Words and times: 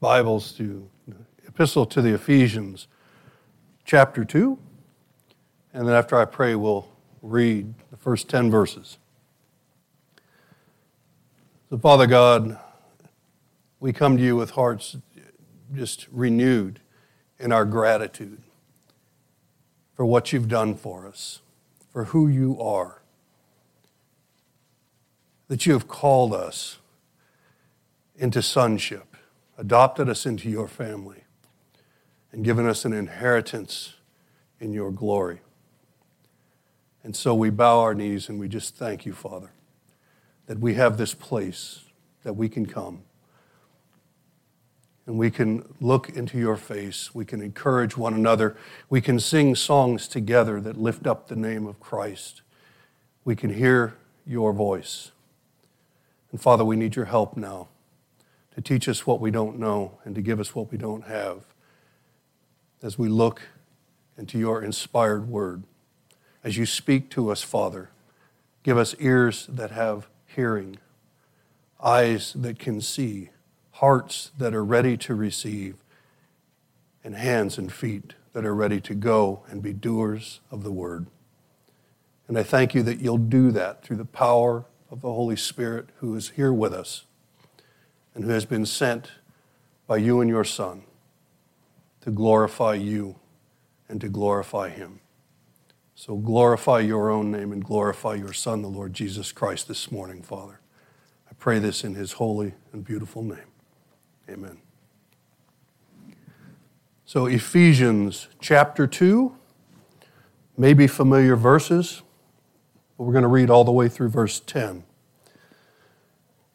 Bibles 0.00 0.52
to 0.52 0.88
Epistle 1.48 1.86
to 1.86 2.02
the 2.02 2.14
Ephesians, 2.14 2.86
chapter 3.84 4.24
2. 4.24 4.58
And 5.72 5.88
then 5.88 5.94
after 5.94 6.16
I 6.16 6.26
pray, 6.26 6.54
we'll 6.54 6.86
read 7.22 7.74
the 7.90 7.96
first 7.96 8.28
10 8.28 8.50
verses. 8.50 8.98
So, 11.70 11.78
Father 11.78 12.06
God, 12.06 12.58
we 13.80 13.92
come 13.92 14.16
to 14.16 14.22
you 14.22 14.36
with 14.36 14.50
hearts 14.50 14.96
just 15.74 16.06
renewed 16.12 16.78
in 17.38 17.50
our 17.50 17.64
gratitude 17.64 18.42
for 19.94 20.04
what 20.06 20.32
you've 20.32 20.48
done 20.48 20.74
for 20.74 21.06
us, 21.06 21.40
for 21.90 22.04
who 22.04 22.28
you 22.28 22.60
are, 22.60 23.02
that 25.48 25.66
you 25.66 25.72
have 25.72 25.88
called 25.88 26.32
us 26.32 26.78
into 28.18 28.42
sonship, 28.42 29.16
adopted 29.58 30.08
us 30.08 30.26
into 30.26 30.48
your 30.48 30.68
family, 30.68 31.24
and 32.32 32.44
given 32.44 32.66
us 32.66 32.84
an 32.84 32.92
inheritance 32.92 33.94
in 34.60 34.72
your 34.72 34.90
glory. 34.90 35.40
And 37.02 37.14
so 37.14 37.34
we 37.34 37.50
bow 37.50 37.80
our 37.80 37.94
knees 37.94 38.28
and 38.28 38.40
we 38.40 38.48
just 38.48 38.76
thank 38.76 39.06
you, 39.06 39.12
Father, 39.12 39.52
that 40.46 40.58
we 40.58 40.74
have 40.74 40.98
this 40.98 41.14
place 41.14 41.84
that 42.24 42.34
we 42.34 42.48
can 42.48 42.66
come 42.66 43.02
and 45.06 45.16
we 45.16 45.30
can 45.30 45.64
look 45.80 46.08
into 46.10 46.36
your 46.36 46.56
face. 46.56 47.14
We 47.14 47.24
can 47.24 47.40
encourage 47.40 47.96
one 47.96 48.12
another. 48.12 48.56
We 48.90 49.00
can 49.00 49.20
sing 49.20 49.54
songs 49.54 50.08
together 50.08 50.60
that 50.62 50.76
lift 50.76 51.06
up 51.06 51.28
the 51.28 51.36
name 51.36 51.66
of 51.66 51.78
Christ. 51.78 52.42
We 53.24 53.36
can 53.36 53.54
hear 53.54 53.94
your 54.26 54.52
voice. 54.52 55.12
And 56.32 56.40
Father, 56.40 56.64
we 56.64 56.74
need 56.74 56.96
your 56.96 57.04
help 57.04 57.36
now 57.36 57.68
to 58.56 58.62
teach 58.62 58.88
us 58.88 59.06
what 59.06 59.20
we 59.20 59.30
don't 59.30 59.58
know 59.58 59.98
and 60.04 60.14
to 60.14 60.22
give 60.22 60.40
us 60.40 60.54
what 60.54 60.72
we 60.72 60.78
don't 60.78 61.04
have 61.04 61.44
as 62.82 62.98
we 62.98 63.06
look 63.06 63.42
into 64.16 64.38
your 64.38 64.62
inspired 64.62 65.28
word. 65.28 65.62
As 66.42 66.56
you 66.56 66.64
speak 66.64 67.10
to 67.10 67.30
us, 67.30 67.42
Father, 67.42 67.90
give 68.62 68.78
us 68.78 68.96
ears 68.98 69.46
that 69.50 69.72
have 69.72 70.08
hearing, 70.24 70.78
eyes 71.82 72.32
that 72.32 72.58
can 72.58 72.80
see, 72.80 73.28
hearts 73.72 74.30
that 74.38 74.54
are 74.54 74.64
ready 74.64 74.96
to 74.96 75.14
receive, 75.14 75.76
and 77.04 77.14
hands 77.14 77.58
and 77.58 77.70
feet 77.70 78.14
that 78.32 78.46
are 78.46 78.54
ready 78.54 78.80
to 78.80 78.94
go 78.94 79.42
and 79.50 79.62
be 79.62 79.74
doers 79.74 80.40
of 80.50 80.62
the 80.62 80.72
word. 80.72 81.06
And 82.26 82.38
I 82.38 82.42
thank 82.42 82.74
you 82.74 82.82
that 82.84 83.00
you'll 83.00 83.18
do 83.18 83.50
that 83.50 83.82
through 83.82 83.96
the 83.96 84.06
power 84.06 84.64
of 84.90 85.02
the 85.02 85.12
Holy 85.12 85.36
Spirit 85.36 85.90
who 85.98 86.14
is 86.14 86.30
here 86.30 86.54
with 86.54 86.72
us 86.72 87.04
and 88.16 88.24
who 88.24 88.30
has 88.30 88.46
been 88.46 88.64
sent 88.64 89.12
by 89.86 89.98
you 89.98 90.20
and 90.20 90.28
your 90.28 90.42
Son 90.42 90.82
to 92.00 92.10
glorify 92.10 92.72
you 92.74 93.16
and 93.88 94.00
to 94.00 94.08
glorify 94.08 94.70
Him. 94.70 95.00
So 95.94 96.16
glorify 96.16 96.80
your 96.80 97.10
own 97.10 97.30
name 97.30 97.52
and 97.52 97.62
glorify 97.64 98.14
your 98.14 98.32
Son, 98.32 98.62
the 98.62 98.68
Lord 98.68 98.94
Jesus 98.94 99.32
Christ, 99.32 99.68
this 99.68 99.92
morning, 99.92 100.22
Father. 100.22 100.60
I 101.30 101.34
pray 101.38 101.58
this 101.58 101.84
in 101.84 101.94
His 101.94 102.12
holy 102.12 102.54
and 102.72 102.82
beautiful 102.84 103.22
name. 103.22 103.38
Amen. 104.30 104.58
So, 107.04 107.26
Ephesians 107.26 108.28
chapter 108.40 108.86
2, 108.86 109.36
maybe 110.56 110.86
familiar 110.86 111.36
verses, 111.36 112.02
but 112.96 113.04
we're 113.04 113.12
going 113.12 113.22
to 113.22 113.28
read 113.28 113.50
all 113.50 113.62
the 113.62 113.72
way 113.72 113.88
through 113.88 114.08
verse 114.08 114.40
10. 114.40 114.84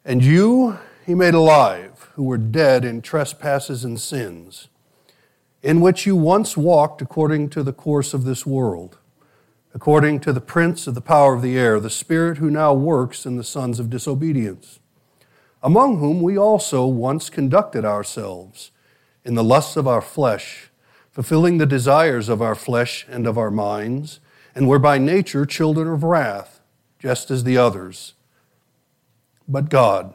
And 0.04 0.22
you, 0.22 0.78
he 1.04 1.14
made 1.14 1.34
alive, 1.34 2.10
who 2.14 2.22
were 2.22 2.38
dead 2.38 2.84
in 2.84 3.02
trespasses 3.02 3.84
and 3.84 4.00
sins, 4.00 4.68
in 5.62 5.80
which 5.80 6.06
you 6.06 6.14
once 6.14 6.56
walked 6.56 7.02
according 7.02 7.48
to 7.50 7.62
the 7.62 7.72
course 7.72 8.14
of 8.14 8.24
this 8.24 8.46
world, 8.46 8.98
according 9.74 10.20
to 10.20 10.32
the 10.32 10.40
prince 10.40 10.86
of 10.86 10.94
the 10.94 11.00
power 11.00 11.34
of 11.34 11.42
the 11.42 11.58
air, 11.58 11.80
the 11.80 11.90
spirit 11.90 12.38
who 12.38 12.50
now 12.50 12.72
works 12.72 13.26
in 13.26 13.36
the 13.36 13.44
sons 13.44 13.80
of 13.80 13.90
disobedience, 13.90 14.78
among 15.62 15.98
whom 15.98 16.20
we 16.20 16.36
also 16.36 16.86
once 16.86 17.30
conducted 17.30 17.84
ourselves 17.84 18.70
in 19.24 19.34
the 19.34 19.44
lusts 19.44 19.76
of 19.76 19.88
our 19.88 20.02
flesh, 20.02 20.70
fulfilling 21.10 21.58
the 21.58 21.66
desires 21.66 22.28
of 22.28 22.42
our 22.42 22.54
flesh 22.54 23.06
and 23.08 23.26
of 23.26 23.38
our 23.38 23.50
minds, 23.50 24.20
and 24.54 24.68
were 24.68 24.78
by 24.78 24.98
nature 24.98 25.46
children 25.46 25.88
of 25.88 26.02
wrath, 26.02 26.60
just 26.98 27.30
as 27.30 27.44
the 27.44 27.56
others. 27.56 28.14
But 29.48 29.68
God, 29.68 30.14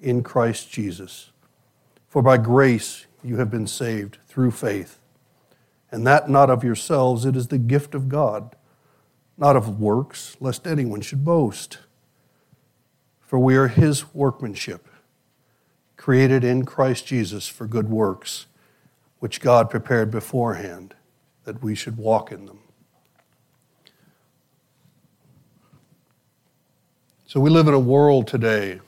in 0.00 0.22
Christ 0.22 0.70
Jesus. 0.70 1.30
For 2.08 2.22
by 2.22 2.36
grace 2.36 3.06
you 3.22 3.36
have 3.36 3.50
been 3.50 3.66
saved 3.66 4.18
through 4.26 4.52
faith, 4.52 4.98
and 5.90 6.06
that 6.06 6.28
not 6.28 6.50
of 6.50 6.64
yourselves, 6.64 7.24
it 7.24 7.36
is 7.36 7.48
the 7.48 7.58
gift 7.58 7.94
of 7.94 8.08
God, 8.08 8.54
not 9.36 9.56
of 9.56 9.80
works, 9.80 10.36
lest 10.40 10.66
anyone 10.66 11.00
should 11.00 11.24
boast. 11.24 11.78
For 13.20 13.38
we 13.38 13.56
are 13.56 13.68
his 13.68 14.14
workmanship, 14.14 14.88
created 15.96 16.44
in 16.44 16.64
Christ 16.64 17.06
Jesus 17.06 17.48
for 17.48 17.66
good 17.66 17.88
works, 17.88 18.46
which 19.18 19.40
God 19.40 19.68
prepared 19.70 20.10
beforehand 20.10 20.94
that 21.44 21.62
we 21.62 21.74
should 21.74 21.96
walk 21.96 22.30
in 22.30 22.46
them. 22.46 22.60
So 27.26 27.40
we 27.40 27.50
live 27.50 27.66
in 27.66 27.74
a 27.74 27.78
world 27.78 28.28
today 28.28 28.80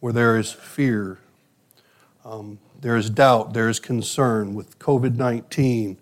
where 0.00 0.12
there 0.12 0.36
is 0.36 0.50
fear, 0.50 1.18
um, 2.24 2.58
there 2.80 2.96
is 2.96 3.10
doubt, 3.10 3.52
there 3.52 3.68
is 3.68 3.78
concern 3.78 4.54
with 4.54 4.78
COVID 4.78 5.16
19, 5.16 5.98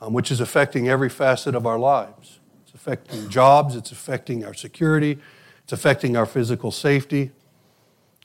um, 0.00 0.12
which 0.12 0.30
is 0.30 0.40
affecting 0.40 0.88
every 0.88 1.08
facet 1.08 1.54
of 1.54 1.66
our 1.66 1.78
lives. 1.78 2.38
It's 2.64 2.74
affecting 2.74 3.28
jobs, 3.28 3.74
it's 3.74 3.92
affecting 3.92 4.44
our 4.44 4.54
security, 4.54 5.18
it's 5.64 5.72
affecting 5.72 6.16
our 6.16 6.26
physical 6.26 6.70
safety. 6.70 7.32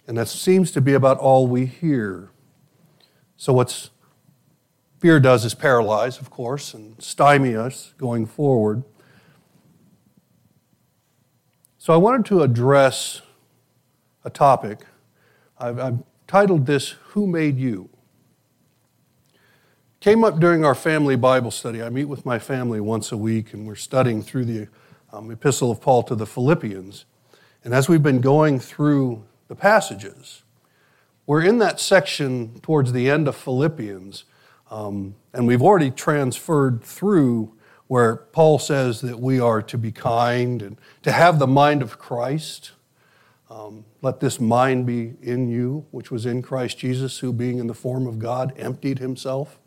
And 0.08 0.18
that 0.18 0.28
seems 0.28 0.72
to 0.72 0.82
be 0.82 0.94
about 0.94 1.18
all 1.18 1.48
we 1.48 1.66
hear. 1.66 2.30
So, 3.38 3.54
what's 3.54 3.90
fear 5.00 5.20
does 5.20 5.44
is 5.46 5.56
paralyze, 5.56 6.20
of 6.20 6.30
course, 6.30 6.76
and 6.76 7.02
stymie 7.02 7.56
us 7.56 7.94
going 7.98 8.28
forward. 8.28 8.84
So, 11.80 11.92
I 11.92 11.98
wanted 11.98 12.26
to 12.28 12.44
address 12.44 13.22
a 14.24 14.30
topic 14.30 14.86
I've, 15.66 15.80
I've 15.80 16.04
titled 16.28 16.68
this, 16.68 16.90
Who 17.10 17.26
Made 17.26 17.58
You? 17.58 17.90
Came 20.00 20.24
up 20.24 20.40
during 20.40 20.64
our 20.64 20.76
family 20.76 21.16
Bible 21.16 21.50
study. 21.50 21.82
I 21.82 21.90
meet 21.90 22.06
with 22.06 22.24
my 22.24 22.38
family 22.38 22.80
once 22.80 23.12
a 23.12 23.18
week, 23.18 23.52
and 23.52 23.66
we're 23.66 23.74
studying 23.74 24.22
through 24.22 24.46
the 24.46 24.68
um, 25.12 25.32
Epistle 25.32 25.72
of 25.72 25.82
Paul 25.82 26.04
to 26.04 26.14
the 26.14 26.28
Philippians. 26.28 27.06
And 27.64 27.74
as 27.74 27.90
we've 27.90 28.04
been 28.04 28.22
going 28.22 28.60
through 28.60 29.24
the 29.48 29.56
passages, 29.56 30.44
we're 31.26 31.42
in 31.42 31.58
that 31.58 31.80
section 31.80 32.60
towards 32.60 32.94
the 32.94 33.10
end 33.10 33.28
of 33.28 33.36
Philippians, 33.36 34.26
um, 34.70 35.16
and 35.34 35.48
we've 35.48 35.64
already 35.64 35.90
transferred 35.90 36.84
through 36.84 37.52
where 37.88 38.18
Paul 38.18 38.60
says 38.60 39.02
that 39.02 39.20
we 39.20 39.40
are 39.40 39.64
to 39.64 39.80
be 39.80 39.92
kind 39.92 40.62
and 40.62 40.78
to 41.02 41.12
have 41.12 41.40
the 41.40 41.48
mind 41.48 41.82
of 41.82 41.98
Christ. 41.98 42.74
Um, 43.56 43.86
let 44.02 44.20
this 44.20 44.42
mind 44.42 44.86
be 44.86 45.14
in 45.22 45.48
you, 45.48 45.86
which 45.92 46.12
was 46.12 46.26
in 46.26 46.42
Christ 46.42 46.78
Jesus, 46.78 47.20
who, 47.20 47.32
being 47.32 47.58
in 47.58 47.68
the 47.68 47.74
form 47.74 48.06
of 48.06 48.20
God, 48.20 48.54
emptied 48.58 49.00
himself 49.00 49.60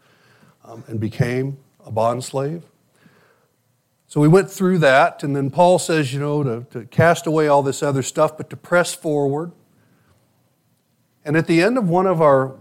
um, 0.63 0.85
and 0.89 1.01
became 1.01 1.57
a 1.87 1.91
bondslave. 1.91 2.65
So 4.07 4.21
we 4.21 4.29
went 4.29 4.51
through 4.51 4.79
that, 4.79 5.23
and 5.23 5.35
then 5.35 5.51
Paul 5.51 5.79
says, 5.79 6.13
you 6.13 6.21
know, 6.21 6.43
to, 6.43 6.67
to 6.71 6.85
cast 6.85 7.27
away 7.27 7.49
all 7.49 7.63
this 7.63 7.83
other 7.83 8.03
stuff, 8.03 8.37
but 8.37 8.51
to 8.51 8.59
press 8.59 8.95
forward. 8.95 9.53
And 11.25 11.35
at 11.35 11.47
the 11.47 11.63
end 11.63 11.79
of 11.79 11.89
one 11.89 12.07
of 12.07 12.21
our 12.21 12.57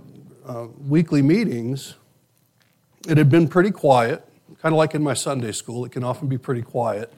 uh, 0.46 0.68
weekly 0.88 1.22
meetings, 1.22 1.96
it 3.06 3.18
had 3.18 3.30
been 3.30 3.50
pretty 3.50 3.72
quiet, 3.72 4.26
kind 4.62 4.74
of 4.74 4.78
like 4.78 4.96
in 4.96 5.04
my 5.04 5.14
Sunday 5.14 5.52
school, 5.52 5.84
it 5.84 5.92
can 5.92 6.06
often 6.06 6.30
be 6.30 6.38
pretty 6.38 6.62
quiet. 6.62 7.12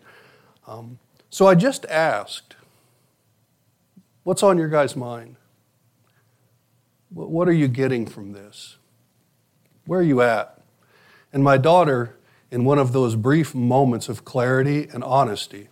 Um, 0.66 0.98
so 1.30 1.46
I 1.46 1.54
just 1.54 1.86
asked, 1.86 2.56
What's 4.30 4.44
on 4.44 4.60
your 4.60 4.70
guy's 4.70 4.96
mind? 4.96 5.38
What 7.10 7.48
are 7.48 7.52
you 7.52 7.68
getting 7.68 8.06
from 8.06 8.34
this? 8.34 8.78
Where 9.88 10.02
are 10.02 10.04
you 10.04 10.22
at? 10.22 10.62
And 11.34 11.44
my 11.44 11.58
daughter, 11.58 12.16
in 12.52 12.64
one 12.64 12.78
of 12.78 12.94
those 12.94 13.16
brief 13.16 13.56
moments 13.56 14.08
of 14.08 14.26
clarity 14.26 14.88
and 14.94 15.04
honesty, 15.04 15.70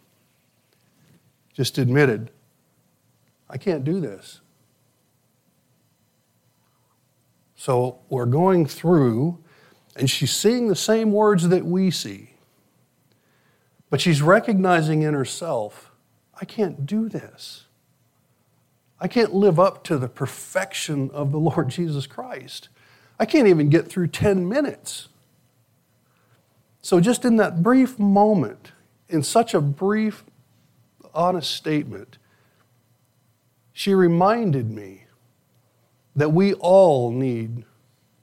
just 1.53 1.77
admitted, 1.77 2.31
I 3.47 3.59
can't 3.59 3.83
do 3.83 3.99
this. 3.99 4.41
So 7.55 7.99
we're 8.09 8.25
going 8.25 8.65
through, 8.65 9.37
and 9.95 10.09
she's 10.09 10.33
seeing 10.33 10.67
the 10.67 10.75
same 10.75 11.11
words 11.11 11.49
that 11.49 11.63
we 11.63 11.91
see. 11.91 12.33
But 13.91 14.01
she's 14.01 14.23
recognizing 14.23 15.03
in 15.03 15.13
herself, 15.13 15.91
I 16.41 16.45
can't 16.45 16.87
do 16.87 17.07
this. 17.07 17.66
I 18.99 19.07
can't 19.07 19.33
live 19.33 19.59
up 19.59 19.83
to 19.85 19.97
the 19.97 20.07
perfection 20.07 21.09
of 21.11 21.31
the 21.31 21.39
Lord 21.39 21.69
Jesus 21.69 22.07
Christ. 22.07 22.69
I 23.19 23.25
can't 23.25 23.47
even 23.47 23.69
get 23.69 23.87
through 23.87 24.07
10 24.07 24.47
minutes. 24.47 25.07
So, 26.81 26.99
just 26.99 27.25
in 27.25 27.35
that 27.37 27.61
brief 27.61 27.99
moment, 27.99 28.71
in 29.09 29.23
such 29.23 29.53
a 29.53 29.61
brief, 29.61 30.23
honest 31.13 31.51
statement, 31.51 32.17
she 33.73 33.93
reminded 33.93 34.71
me 34.71 35.03
that 36.15 36.31
we 36.31 36.53
all 36.55 37.11
need 37.11 37.65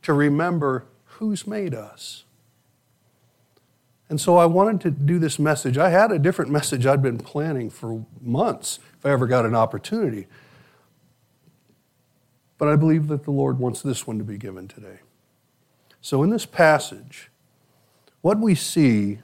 to 0.03 0.13
remember 0.13 0.87
who's 1.05 1.47
made 1.47 1.75
us. 1.75 2.25
And 4.09 4.21
so 4.21 4.37
I 4.37 4.47
wanted 4.47 4.81
to 4.83 4.91
do 4.91 5.19
this 5.19 5.39
message. 5.39 5.79
I 5.79 5.91
had 5.91 6.13
a 6.13 6.19
different 6.19 6.51
message 6.51 6.87
I'd 6.87 7.03
been 7.03 7.19
planning 7.19 7.71
for 7.71 8.05
months 8.21 8.79
if 8.99 9.07
I 9.07 9.11
ever 9.11 9.27
got 9.27 9.47
an 9.47 9.55
opportunity. 9.55 10.27
But 12.59 12.69
I 12.69 12.77
believe 12.77 13.09
that 13.09 13.25
the 13.25 13.31
Lord 13.31 13.59
wants 13.59 13.83
this 13.83 14.07
one 14.07 14.19
to 14.19 14.25
be 14.25 14.39
given 14.39 14.69
today. 14.69 15.01
So, 16.01 16.23
in 16.23 16.31
this 16.31 16.47
passage, 16.47 17.31
what 18.21 18.39
we 18.39 18.55
see, 18.55 19.19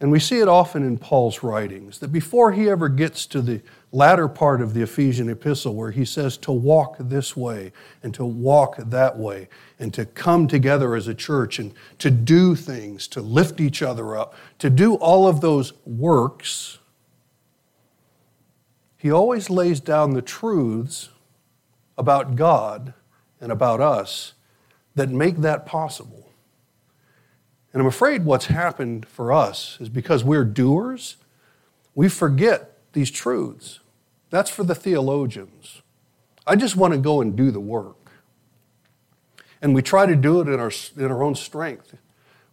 and 0.00 0.10
we 0.10 0.20
see 0.20 0.38
it 0.38 0.48
often 0.48 0.82
in 0.82 0.98
Paul's 0.98 1.42
writings, 1.42 1.98
that 1.98 2.12
before 2.12 2.52
he 2.52 2.68
ever 2.68 2.88
gets 2.88 3.26
to 3.26 3.42
the 3.42 3.60
latter 3.92 4.28
part 4.28 4.60
of 4.60 4.74
the 4.74 4.82
Ephesian 4.82 5.28
epistle, 5.28 5.74
where 5.74 5.90
he 5.90 6.04
says 6.04 6.36
to 6.38 6.52
walk 6.52 6.96
this 6.98 7.36
way 7.36 7.72
and 8.02 8.14
to 8.14 8.24
walk 8.24 8.76
that 8.78 9.18
way, 9.18 9.48
and 9.78 9.92
to 9.94 10.04
come 10.04 10.46
together 10.46 10.94
as 10.94 11.08
a 11.08 11.14
church 11.14 11.58
and 11.58 11.74
to 11.98 12.10
do 12.10 12.54
things, 12.54 13.06
to 13.08 13.20
lift 13.20 13.60
each 13.60 13.82
other 13.82 14.16
up, 14.16 14.34
to 14.58 14.70
do 14.70 14.94
all 14.94 15.26
of 15.26 15.40
those 15.40 15.72
works, 15.84 16.78
he 18.96 19.10
always 19.10 19.50
lays 19.50 19.80
down 19.80 20.14
the 20.14 20.22
truths 20.22 21.10
about 21.96 22.36
God 22.36 22.94
and 23.40 23.52
about 23.52 23.80
us 23.80 24.34
that 24.94 25.10
make 25.10 25.38
that 25.38 25.66
possible. 25.66 26.30
And 27.72 27.80
I'm 27.80 27.88
afraid 27.88 28.24
what's 28.24 28.46
happened 28.46 29.06
for 29.06 29.32
us 29.32 29.78
is 29.80 29.88
because 29.88 30.22
we're 30.22 30.44
doers, 30.44 31.16
we 31.94 32.08
forget 32.08 32.78
these 32.92 33.10
truths. 33.10 33.80
That's 34.30 34.50
for 34.50 34.64
the 34.64 34.74
theologians. 34.74 35.82
I 36.46 36.56
just 36.56 36.76
want 36.76 36.92
to 36.94 36.98
go 36.98 37.20
and 37.20 37.36
do 37.36 37.50
the 37.50 37.60
work. 37.60 38.10
And 39.60 39.74
we 39.74 39.82
try 39.82 40.06
to 40.06 40.14
do 40.14 40.40
it 40.40 40.48
in 40.48 40.60
our, 40.60 40.70
in 40.96 41.10
our 41.10 41.22
own 41.22 41.34
strength. 41.34 41.96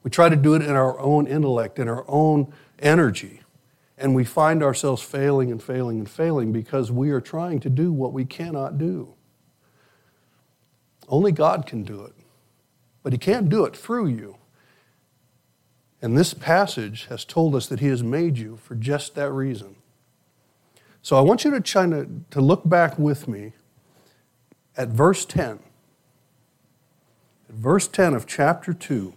We 0.03 0.09
try 0.09 0.29
to 0.29 0.35
do 0.35 0.55
it 0.55 0.61
in 0.61 0.71
our 0.71 0.99
own 0.99 1.27
intellect, 1.27 1.77
in 1.77 1.87
our 1.87 2.05
own 2.07 2.53
energy. 2.79 3.41
And 3.97 4.15
we 4.15 4.23
find 4.23 4.63
ourselves 4.63 5.03
failing 5.03 5.51
and 5.51 5.61
failing 5.61 5.99
and 5.99 6.09
failing 6.09 6.51
because 6.51 6.91
we 6.91 7.11
are 7.11 7.21
trying 7.21 7.59
to 7.59 7.69
do 7.69 7.91
what 7.91 8.13
we 8.13 8.25
cannot 8.25 8.77
do. 8.77 9.13
Only 11.11 11.33
God 11.33 11.65
can 11.65 11.83
do 11.83 12.03
it, 12.03 12.13
but 13.03 13.11
He 13.11 13.19
can't 13.19 13.49
do 13.49 13.65
it 13.65 13.75
through 13.75 14.07
you. 14.07 14.37
And 16.01 16.17
this 16.17 16.33
passage 16.33 17.05
has 17.09 17.25
told 17.25 17.53
us 17.53 17.67
that 17.67 17.81
He 17.81 17.87
has 17.87 18.01
made 18.01 18.37
you 18.37 18.55
for 18.55 18.73
just 18.73 19.13
that 19.15 19.31
reason. 19.31 19.75
So 21.01 21.17
I 21.17 21.21
want 21.21 21.43
you 21.43 21.51
to 21.51 21.59
try 21.59 21.87
to, 21.87 22.07
to 22.31 22.41
look 22.41 22.67
back 22.67 22.97
with 22.97 23.27
me 23.27 23.51
at 24.77 24.87
verse 24.87 25.25
10. 25.25 25.59
At 27.49 27.55
verse 27.55 27.87
10 27.87 28.13
of 28.13 28.25
chapter 28.25 28.73
2. 28.73 29.13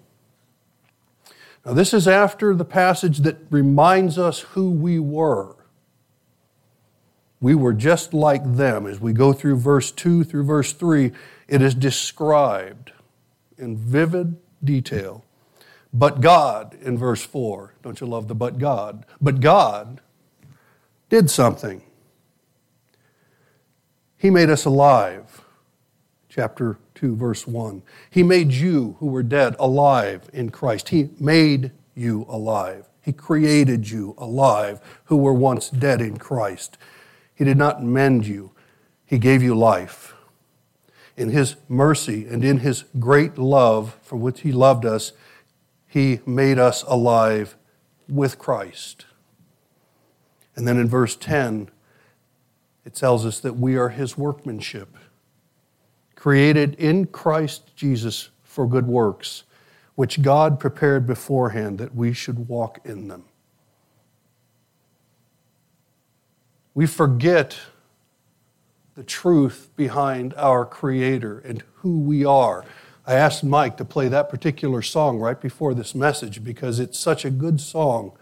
Now, 1.65 1.73
this 1.73 1.95
is 1.95 2.09
after 2.09 2.55
the 2.55 2.65
passage 2.65 3.19
that 3.19 3.39
reminds 3.51 4.19
us 4.19 4.41
who 4.41 4.71
we 4.71 4.99
were. 4.99 5.57
We 7.45 7.55
were 7.55 7.75
just 7.75 8.15
like 8.15 8.57
them. 8.57 8.87
As 8.87 9.01
we 9.01 9.13
go 9.13 9.35
through 9.35 9.57
verse 9.57 9.91
2 9.91 10.25
through 10.25 10.45
verse 10.45 10.73
3, 10.73 11.13
it 11.47 11.61
is 11.61 11.75
described 11.75 12.93
in 13.59 13.77
vivid 13.77 14.39
detail. 14.65 15.27
But 15.93 16.23
God, 16.23 16.75
in 16.81 16.97
verse 16.97 17.23
4, 17.23 17.75
don't 17.83 18.01
you 18.01 18.07
love 18.07 18.29
the 18.29 18.35
but 18.35 18.57
God? 18.57 19.05
But 19.21 19.41
God 19.41 20.01
did 21.11 21.29
something. 21.29 21.83
He 24.17 24.31
made 24.31 24.49
us 24.49 24.65
alive. 24.65 25.43
Chapter 26.31 26.79
2, 26.95 27.15
verse 27.15 27.47
1. 27.47 27.83
He 28.09 28.23
made 28.23 28.53
you 28.53 28.97
who 29.01 29.07
were 29.09 29.23
dead 29.23 29.55
alive 29.59 30.31
in 30.33 30.49
Christ. 30.49 30.89
He 30.89 31.11
made 31.21 31.73
you 31.95 32.25
alive. 32.27 32.87
He 33.03 33.13
created 33.13 33.91
you 33.91 34.15
alive 34.17 34.81
who 35.05 35.19
were 35.19 35.35
once 35.35 35.69
dead 35.69 36.01
in 36.01 36.17
Christ. 36.17 36.79
He 37.35 37.45
did 37.45 37.57
not 37.57 37.83
mend 37.83 38.27
you, 38.27 38.53
He 39.05 39.19
gave 39.19 39.43
you 39.43 39.55
life 39.55 40.15
in 41.17 41.31
His 41.31 41.57
mercy 41.69 42.27
and 42.27 42.45
in 42.45 42.59
His 42.59 42.85
great 42.99 43.39
love 43.39 43.97
for 44.03 44.17
which 44.17 44.41
He 44.41 44.53
loved 44.53 44.85
us, 44.85 45.13
He 45.87 46.21
made 46.27 46.59
us 46.59 46.83
alive 46.85 47.57
with 48.09 48.39
Christ. 48.39 49.07
And 50.57 50.67
then 50.67 50.79
in 50.79 50.89
verse 50.89 51.17
10, 51.17 51.71
it 52.85 52.95
tells 52.95 53.25
us 53.25 53.41
that 53.41 53.57
we 53.57 53.77
are 53.77 53.91
His 53.91 54.19
workmanship, 54.19 54.97
created 56.15 56.75
in 56.75 57.07
Christ 57.07 57.75
Jesus 57.77 58.31
for 58.43 58.67
good 58.67 58.87
works, 58.87 59.45
which 59.95 60.23
God 60.23 60.59
prepared 60.59 61.07
beforehand 61.07 61.79
that 61.79 61.95
we 61.95 62.13
should 62.13 62.49
walk 62.49 62.81
in 62.85 63.09
them. 63.09 63.25
We 66.75 66.87
forget 66.87 67.57
the 68.97 69.05
truth 69.05 69.71
behind 69.77 70.35
our 70.35 70.65
Creator 70.65 71.41
and 71.41 71.63
who 71.77 72.01
we 72.01 72.25
are. 72.25 72.65
I 73.07 73.15
asked 73.15 73.45
Mike 73.45 73.77
to 73.77 73.85
play 73.85 74.09
that 74.09 74.29
particular 74.29 74.83
song 74.83 75.19
right 75.19 75.41
before 75.41 75.75
this 75.75 75.95
message 75.95 76.43
because 76.43 76.81
it's 76.81 76.99
such 76.99 77.25
a 77.25 77.31
good 77.31 77.61
song. 77.61 78.13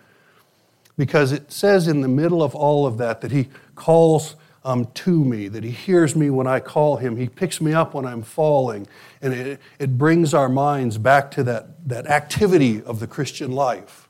Because 0.98 1.32
it 1.32 1.52
says 1.52 1.88
in 1.88 2.00
the 2.00 2.08
middle 2.08 2.42
of 2.42 2.54
all 2.54 2.86
of 2.86 2.98
that 2.98 3.20
that 3.22 3.30
He 3.30 3.48
calls 3.74 4.36
um, 4.64 4.86
to 4.94 5.24
me, 5.24 5.48
that 5.48 5.64
He 5.64 5.70
hears 5.70 6.14
me 6.14 6.28
when 6.30 6.46
I 6.46 6.60
call 6.60 6.96
Him, 6.96 7.16
He 7.16 7.28
picks 7.28 7.60
me 7.60 7.72
up 7.72 7.94
when 7.94 8.04
I'm 8.04 8.22
falling. 8.22 8.86
And 9.22 9.32
it, 9.32 9.60
it 9.78 9.96
brings 9.96 10.34
our 10.34 10.48
minds 10.48 10.98
back 10.98 11.30
to 11.32 11.44
that, 11.44 11.88
that 11.88 12.06
activity 12.06 12.82
of 12.82 13.00
the 13.00 13.06
Christian 13.06 13.52
life. 13.52 14.08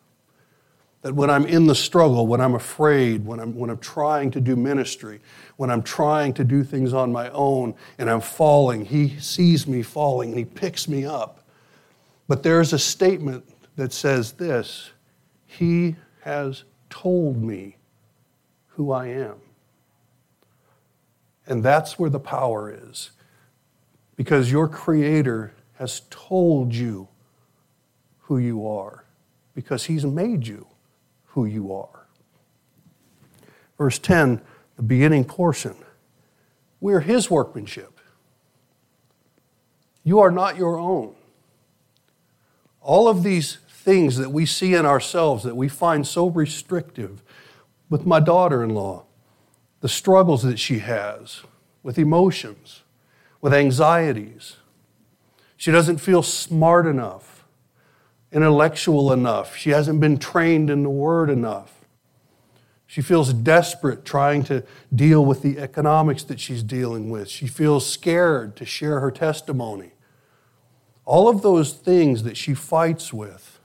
That 1.03 1.15
when 1.17 1.31
I'm 1.31 1.47
in 1.47 1.67
the 1.67 1.75
struggle, 1.75 2.29
when 2.29 2.41
I'm 2.41 2.55
afraid, 2.55 3.27
when 3.27 3.41
I'm, 3.41 3.57
when 3.57 3.71
I'm 3.71 3.79
trying 3.79 4.31
to 4.33 4.41
do 4.41 4.55
ministry, 4.55 5.21
when 5.57 5.69
I'm 5.69 5.83
trying 5.83 6.33
to 6.35 6.45
do 6.45 6.63
things 6.63 6.93
on 6.93 7.11
my 7.11 7.29
own 7.31 7.75
and 7.99 8.09
I'm 8.09 8.21
falling, 8.21 8.85
He 8.85 9.19
sees 9.19 9.67
me 9.67 9.83
falling 9.83 10.31
and 10.31 10.39
He 10.39 10.45
picks 10.45 10.89
me 10.89 11.05
up. 11.05 11.45
But 12.29 12.45
there's 12.45 12.73
a 12.73 12.79
statement 12.79 13.45
that 13.77 13.93
says 13.93 14.33
this 14.33 14.93
He 15.47 15.97
has 16.21 16.63
told 16.89 17.43
me 17.43 17.79
who 18.69 18.93
I 18.93 19.09
am. 19.09 19.37
And 21.47 21.65
that's 21.65 21.99
where 21.99 22.11
the 22.11 22.21
power 22.21 22.73
is. 22.73 23.11
Because 24.15 24.53
your 24.53 24.69
Creator 24.69 25.53
has 25.75 26.03
told 26.11 26.73
you 26.73 27.09
who 28.21 28.39
you 28.39 28.69
are, 28.69 29.05
because 29.53 29.85
He's 29.85 30.05
made 30.07 30.47
you 30.47 30.69
who 31.33 31.45
you 31.45 31.73
are. 31.73 32.07
Verse 33.79 33.99
10, 33.99 34.41
the 34.77 34.83
beginning 34.83 35.25
portion. 35.25 35.75
We're 36.81 37.01
His 37.01 37.31
workmanship. 37.31 37.99
You 40.05 40.21
are 40.21 40.31
not 40.31 40.57
your 40.57 40.79
own. 40.79 41.15
All 42.81 43.09
of 43.09 43.23
these 43.23 43.59
things 43.69 44.17
that 44.17 44.31
we 44.31 44.47
see 44.47 44.75
in 44.75 44.87
ourselves 44.87 45.45
that 45.45 45.57
we 45.57 45.69
find 45.69 46.07
so 46.07 46.29
restrictive, 46.29 47.23
with 47.89 48.07
my 48.07 48.21
daughter 48.21 48.65
in 48.65 48.71
law, 48.71 49.05
the 49.81 49.89
struggles 49.89 50.43
that 50.43 50.59
she 50.59 50.79
has 50.79 51.43
with 51.83 51.99
emotions, 51.99 52.83
with 53.41 53.53
anxieties. 53.53 54.57
She 55.57 55.71
doesn't 55.71 55.99
feel 55.99 56.23
smart 56.23 56.87
enough 56.87 57.32
intellectual 58.33 59.13
enough. 59.13 59.57
She 59.57 59.71
hasn't 59.71 60.01
been 60.01 60.19
trained 60.19 60.71
in 60.71 60.83
the 60.83 60.91
Word 60.91 61.31
enough. 61.31 61.83
She 62.87 63.01
feels 63.01 63.33
desperate 63.33 64.05
trying 64.05 64.43
to 64.45 64.65
deal 64.95 65.25
with 65.25 65.43
the 65.43 65.59
economics 65.59 66.25
that 66.25 66.41
she's 66.41 66.63
dealing 66.63 67.11
with. 67.11 67.29
She 67.29 67.47
feels 67.47 67.91
scared 67.91 68.55
to 68.57 68.67
share 68.67 69.01
her 69.01 69.11
testimony. 69.11 69.93
All 71.05 71.29
of 71.29 71.43
those 71.43 71.73
things 71.73 72.23
that 72.25 72.37
she 72.37 72.55
fights 72.55 73.13
with 73.13 73.59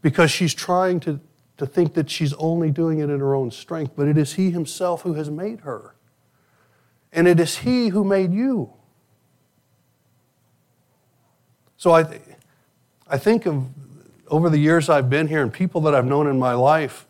because 0.00 0.30
she's 0.30 0.54
trying 0.54 1.00
to, 1.00 1.20
to 1.56 1.66
think 1.66 1.94
that 1.94 2.08
she's 2.08 2.32
only 2.34 2.70
doing 2.70 3.00
it 3.00 3.10
in 3.10 3.18
her 3.18 3.34
own 3.34 3.50
strength, 3.50 3.94
but 3.96 4.06
it 4.06 4.16
is 4.16 4.34
He 4.34 4.50
Himself 4.50 5.02
who 5.02 5.14
has 5.14 5.28
made 5.28 5.60
her. 5.60 5.96
And 7.12 7.26
it 7.26 7.40
is 7.40 7.58
He 7.58 7.88
who 7.88 8.04
made 8.04 8.32
you. 8.32 8.72
So 11.76 11.92
I, 11.92 12.20
I 13.08 13.18
think 13.18 13.46
of 13.46 13.68
over 14.28 14.50
the 14.50 14.58
years 14.58 14.88
I've 14.88 15.08
been 15.08 15.28
here 15.28 15.42
and 15.42 15.52
people 15.52 15.80
that 15.82 15.94
I've 15.94 16.04
known 16.04 16.26
in 16.26 16.38
my 16.38 16.52
life 16.52 17.06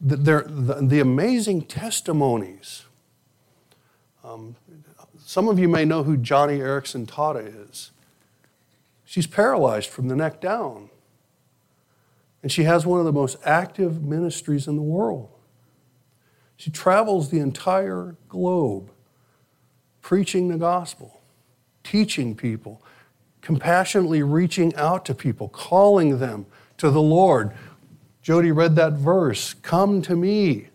the, 0.00 0.16
the, 0.16 0.78
the 0.82 1.00
amazing 1.00 1.62
testimonies. 1.62 2.84
Um, 4.24 4.56
some 5.24 5.48
of 5.48 5.58
you 5.58 5.68
may 5.68 5.84
know 5.84 6.02
who 6.02 6.16
Joni 6.16 6.58
Eareckson 6.58 7.06
Tada 7.06 7.70
is. 7.70 7.92
She's 9.04 9.26
paralyzed 9.26 9.88
from 9.88 10.08
the 10.08 10.16
neck 10.16 10.40
down. 10.40 10.90
And 12.42 12.50
she 12.50 12.64
has 12.64 12.84
one 12.84 12.98
of 12.98 13.06
the 13.06 13.12
most 13.12 13.36
active 13.44 14.02
ministries 14.02 14.66
in 14.66 14.74
the 14.74 14.82
world. 14.82 15.30
She 16.56 16.70
travels 16.70 17.30
the 17.30 17.38
entire 17.38 18.16
globe 18.28 18.90
preaching 20.00 20.48
the 20.48 20.58
gospel, 20.58 21.20
teaching 21.84 22.34
people, 22.34 22.82
compassionately 23.42 24.22
reaching 24.22 24.74
out 24.76 25.04
to 25.04 25.14
people, 25.14 25.48
calling 25.48 26.18
them 26.18 26.46
to 26.78 26.90
the 26.90 27.02
Lord, 27.02 27.52
Jody 28.22 28.52
read 28.52 28.76
that 28.76 28.92
verse, 28.94 29.52
come 29.54 30.00
to 30.02 30.16
me. 30.16 30.68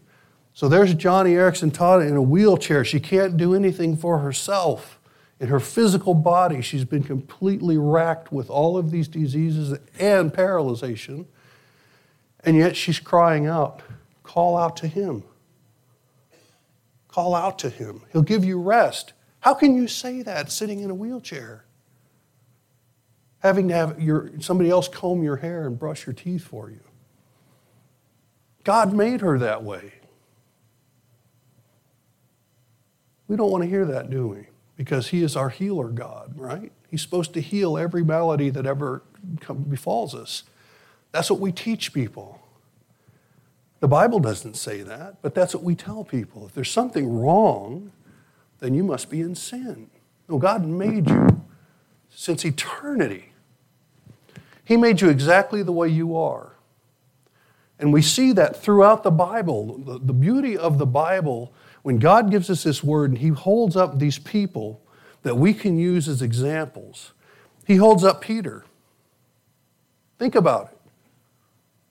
So 0.53 0.67
there's 0.67 0.93
Joni 0.93 1.31
Eareckson 1.31 1.71
Tada 1.71 2.07
in 2.07 2.15
a 2.15 2.21
wheelchair. 2.21 2.83
She 2.83 3.00
can't 3.00 3.38
do 3.38 3.55
anything 3.55 3.95
for 3.95 4.19
herself. 4.19 5.00
In 5.39 5.50
her 5.50 5.59
physical 5.59 6.13
body, 6.13 6.62
she's 6.62 6.83
been 6.83 7.03
completely 7.03 7.77
racked 7.77 8.31
with 8.31 8.50
all 8.50 8.75
of 8.75 8.91
these 8.91 9.07
diseases 9.07 9.77
and 10.00 10.33
paralyzation. 10.33 11.25
And 12.43 12.57
yet 12.57 12.75
she's 12.75 13.00
crying 13.00 13.45
out, 13.45 13.81
call 14.24 14.57
out 14.57 14.75
to 14.77 14.88
him. 14.88 15.24
Call 17.07 17.36
out 17.36 17.59
to 17.59 17.69
him. 17.69 18.01
He'll 18.12 18.24
give 18.24 18.43
you 18.43 18.59
rest. 18.59 19.13
How 19.41 19.53
can 19.53 19.75
you 19.75 19.88
say 19.88 20.24
that 20.24 20.51
sitting 20.51 20.79
in 20.79 20.89
a 20.89 20.95
wheelchair? 20.95 21.65
Having 23.39 23.67
to 23.70 23.74
have 23.74 24.01
your, 24.01 24.32
somebody 24.39 24.70
else 24.70 24.88
comb 24.88 25.24
your 25.24 25.38
hair 25.38 25.67
and 25.67 25.77
brush 25.77 26.06
your 26.06 26.13
teeth 26.13 26.44
for 26.44 26.70
you. 26.70 26.79
God 28.63 28.94
made 28.94 29.22
her 29.22 29.38
that 29.39 29.63
way. 29.63 29.94
We 33.27 33.36
don't 33.36 33.51
want 33.51 33.63
to 33.63 33.70
hear 33.70 33.86
that, 33.86 34.10
do 34.10 34.27
we? 34.27 34.48
Because 34.75 35.10
He 35.10 35.24
is 35.24 35.36
our 35.36 35.50
healer 35.50 35.89
God, 35.89 36.34
right? 36.38 36.72
He's 36.89 37.01
supposed 37.01 37.34
to 37.34 37.41
heal 37.41 37.77
every 37.77 38.03
malady 38.03 38.50
that 38.50 38.65
ever 38.65 39.03
befalls 39.70 40.15
us. 40.15 40.44
That's 41.12 41.29
what 41.29 41.39
we 41.39 41.51
teach 41.51 41.94
people. 41.94 42.41
The 43.79 43.88
Bible 43.88 44.20
doesn't 44.20 44.56
say 44.56 44.82
that, 44.82 45.22
but 45.22 45.36
that's 45.36 45.53
what 45.53 45.63
we 45.63 45.75
tell 45.75 46.03
people. 46.03 46.48
If 46.48 46.53
there's 46.53 46.72
something 46.72 47.20
wrong, 47.20 47.91
then 48.60 48.74
you 48.74 48.84
must 48.84 49.10
be 49.10 49.22
in 49.22 49.36
sin. 49.36 49.89
No, 50.27 50.38
God 50.38 50.65
made 50.65 51.10
you 51.10 51.46
since 52.09 52.45
eternity. 52.45 53.33
He 54.63 54.75
made 54.75 55.01
you 55.01 55.09
exactly 55.09 55.63
the 55.63 55.71
way 55.71 55.87
you 55.87 56.17
are. 56.17 56.53
And 57.79 57.93
we 57.93 58.01
see 58.01 58.31
that 58.33 58.61
throughout 58.61 59.03
the 59.03 59.11
Bible. 59.11 59.77
The, 59.77 59.99
the, 59.99 60.13
beauty 60.13 60.57
of 60.57 60.77
the 60.77 60.85
Bible, 60.85 61.53
when 61.83 61.99
God 61.99 62.31
gives 62.31 62.49
us 62.49 62.63
this 62.63 62.83
word 62.83 63.11
and 63.11 63.19
He 63.19 63.29
holds 63.29 63.75
up 63.75 63.99
these 63.99 64.17
people 64.17 64.81
that 65.23 65.35
we 65.35 65.53
can 65.53 65.77
use 65.77 66.07
as 66.07 66.21
examples, 66.21 67.13
He 67.65 67.75
holds 67.75 68.03
up 68.03 68.21
Peter. 68.21 68.65
Think 70.17 70.35
about 70.35 70.71
it. 70.71 70.77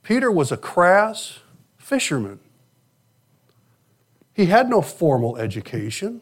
Peter 0.02 0.30
was 0.30 0.50
a 0.52 0.56
crass 0.56 1.40
fisherman. 1.78 2.40
He 4.34 4.46
had 4.46 4.68
no 4.68 4.82
formal 4.82 5.36
education. 5.36 6.20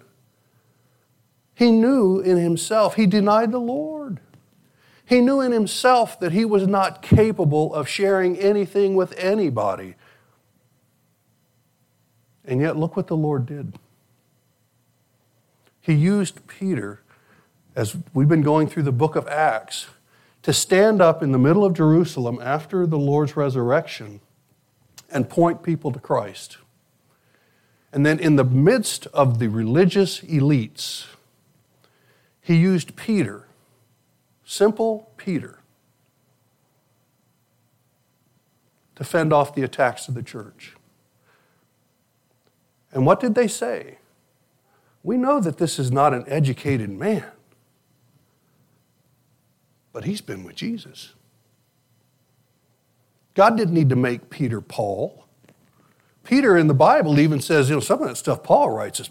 He 1.54 1.70
knew 1.70 2.20
in 2.20 2.36
himself, 2.36 2.96
he 2.96 3.06
denied 3.06 3.52
the 3.52 3.60
Lord. 3.60 4.20
He 5.06 5.20
knew 5.20 5.40
in 5.40 5.52
himself 5.52 6.18
that 6.20 6.32
he 6.32 6.44
was 6.44 6.66
not 6.66 7.02
capable 7.02 7.74
of 7.74 7.88
sharing 7.88 8.38
anything 8.38 8.94
with 8.94 9.14
anybody. 9.18 9.96
And 12.44 12.60
yet, 12.60 12.76
look 12.76 12.96
what 12.96 13.06
the 13.06 13.16
Lord 13.16 13.46
did. 13.46 13.78
He 15.80 15.92
used 15.92 16.46
Peter, 16.46 17.00
as 17.76 17.96
we've 18.14 18.28
been 18.28 18.42
going 18.42 18.68
through 18.68 18.84
the 18.84 18.92
book 18.92 19.16
of 19.16 19.28
Acts, 19.28 19.86
to 20.42 20.52
stand 20.52 21.00
up 21.00 21.22
in 21.22 21.32
the 21.32 21.38
middle 21.38 21.64
of 21.64 21.74
Jerusalem 21.74 22.38
after 22.42 22.86
the 22.86 22.98
Lord's 22.98 23.36
resurrection 23.36 24.20
and 25.10 25.28
point 25.28 25.62
people 25.62 25.92
to 25.92 25.98
Christ. 25.98 26.58
And 27.92 28.04
then, 28.04 28.18
in 28.18 28.36
the 28.36 28.44
midst 28.44 29.06
of 29.08 29.38
the 29.38 29.48
religious 29.48 30.20
elites, 30.20 31.06
he 32.44 32.56
used 32.56 32.94
Peter 32.94 33.46
Simple 34.44 35.10
Peter 35.16 35.60
to 38.96 39.02
fend 39.02 39.32
off 39.32 39.54
the 39.54 39.62
attacks 39.62 40.06
of 40.08 40.14
the 40.14 40.22
church. 40.22 40.74
And 42.92 43.06
what 43.06 43.18
did 43.18 43.34
they 43.34 43.48
say? 43.48 43.96
We 45.02 45.16
know 45.16 45.40
that 45.40 45.56
this 45.56 45.78
is 45.78 45.90
not 45.90 46.12
an 46.12 46.24
educated 46.28 46.90
man, 46.90 47.24
but 49.94 50.04
he's 50.04 50.20
been 50.20 50.44
with 50.44 50.54
Jesus. 50.54 51.14
God 53.32 53.56
didn't 53.56 53.74
need 53.74 53.88
to 53.88 53.96
make 53.96 54.28
Peter 54.28 54.60
Paul. 54.60 55.24
Peter 56.22 56.58
in 56.58 56.68
the 56.68 56.74
Bible 56.74 57.18
even 57.18 57.40
says, 57.40 57.70
you 57.70 57.76
know, 57.76 57.80
some 57.80 58.02
of 58.02 58.08
that 58.08 58.16
stuff 58.16 58.42
Paul 58.42 58.70
writes 58.70 59.00
is, 59.00 59.08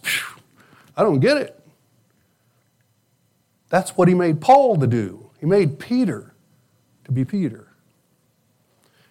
I 0.96 1.02
don't 1.02 1.20
get 1.20 1.38
it. 1.38 1.60
That's 3.74 3.98
what 3.98 4.08
he 4.08 4.14
made 4.14 4.40
Paul 4.40 4.78
to 4.78 4.86
do. 4.86 5.32
He 5.40 5.48
made 5.48 5.80
Peter 5.80 6.36
to 7.06 7.12
be 7.12 7.26
Peter. 7.26 7.70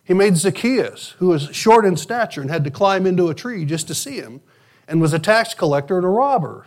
He 0.04 0.14
made 0.14 0.36
Zacchaeus, 0.36 1.16
who 1.18 1.26
was 1.26 1.48
short 1.50 1.84
in 1.84 1.96
stature 1.96 2.40
and 2.40 2.48
had 2.48 2.62
to 2.62 2.70
climb 2.70 3.04
into 3.04 3.28
a 3.28 3.34
tree 3.34 3.64
just 3.64 3.88
to 3.88 3.94
see 3.94 4.18
him, 4.18 4.40
and 4.86 5.00
was 5.00 5.12
a 5.12 5.18
tax 5.18 5.52
collector 5.52 5.96
and 5.96 6.06
a 6.06 6.08
robber. 6.08 6.66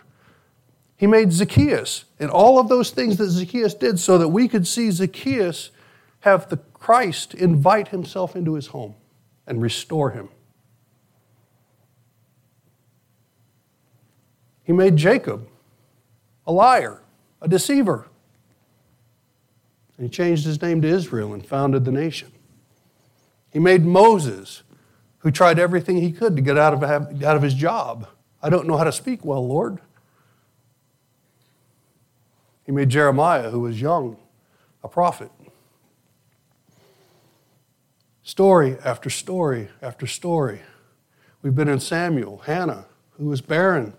He 0.97 1.07
made 1.07 1.31
Zacchaeus 1.31 2.03
and 2.19 2.29
all 2.29 2.59
of 2.59 2.67
those 2.67 2.89
things 2.89 3.15
that 3.15 3.29
Zacchaeus 3.29 3.73
did 3.73 3.97
so 3.97 4.17
that 4.17 4.27
we 4.27 4.49
could 4.49 4.67
see 4.67 4.91
Zacchaeus 4.91 5.71
have 6.19 6.49
the 6.49 6.57
Christ 6.73 7.33
invite 7.33 7.87
himself 7.87 8.35
into 8.35 8.55
his 8.55 8.67
home 8.67 8.95
and 9.47 9.61
restore 9.61 10.09
him. 10.09 10.27
He 14.65 14.73
made 14.73 14.97
Jacob 14.97 15.47
a 16.45 16.51
liar 16.51 17.01
a 17.41 17.47
deceiver. 17.47 18.07
And 19.97 20.05
he 20.05 20.09
changed 20.09 20.45
his 20.45 20.61
name 20.61 20.81
to 20.81 20.87
Israel 20.87 21.33
and 21.33 21.45
founded 21.45 21.85
the 21.85 21.91
nation. 21.91 22.31
He 23.51 23.59
made 23.59 23.85
Moses, 23.85 24.63
who 25.19 25.31
tried 25.31 25.57
everything 25.57 25.97
he 25.97 26.11
could 26.11 26.35
to 26.35 26.41
get 26.41 26.57
out 26.57 26.73
of, 26.73 26.83
out 26.83 27.35
of 27.35 27.41
his 27.41 27.53
job. 27.53 28.07
I 28.43 28.49
don't 28.49 28.67
know 28.67 28.77
how 28.77 28.83
to 28.83 28.91
speak 28.91 29.23
well, 29.23 29.47
Lord. 29.47 29.79
He 32.65 32.71
made 32.71 32.89
Jeremiah, 32.89 33.49
who 33.49 33.61
was 33.61 33.79
young, 33.79 34.17
a 34.83 34.87
prophet. 34.87 35.31
Story 38.23 38.77
after 38.83 39.09
story 39.09 39.69
after 39.81 40.07
story. 40.07 40.61
We've 41.41 41.55
been 41.55 41.67
in 41.67 41.79
Samuel, 41.79 42.39
Hannah, 42.39 42.85
who 43.11 43.27
was 43.27 43.39
barren 43.39 43.93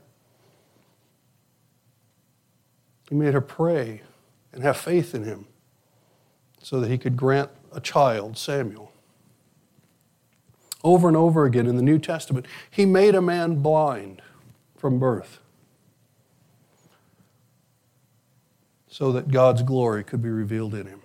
he 3.08 3.14
made 3.14 3.34
her 3.34 3.40
pray 3.40 4.02
and 4.52 4.62
have 4.62 4.76
faith 4.76 5.14
in 5.14 5.24
him 5.24 5.46
so 6.62 6.80
that 6.80 6.90
he 6.90 6.98
could 6.98 7.16
grant 7.16 7.50
a 7.72 7.80
child, 7.80 8.36
Samuel. 8.36 8.92
Over 10.82 11.08
and 11.08 11.16
over 11.16 11.44
again 11.44 11.66
in 11.66 11.76
the 11.76 11.82
New 11.82 11.98
Testament, 11.98 12.46
he 12.70 12.86
made 12.86 13.14
a 13.14 13.22
man 13.22 13.56
blind 13.56 14.22
from 14.76 14.98
birth 14.98 15.40
so 18.88 19.12
that 19.12 19.30
God's 19.30 19.62
glory 19.62 20.02
could 20.02 20.22
be 20.22 20.30
revealed 20.30 20.74
in 20.74 20.86
him. 20.86 21.02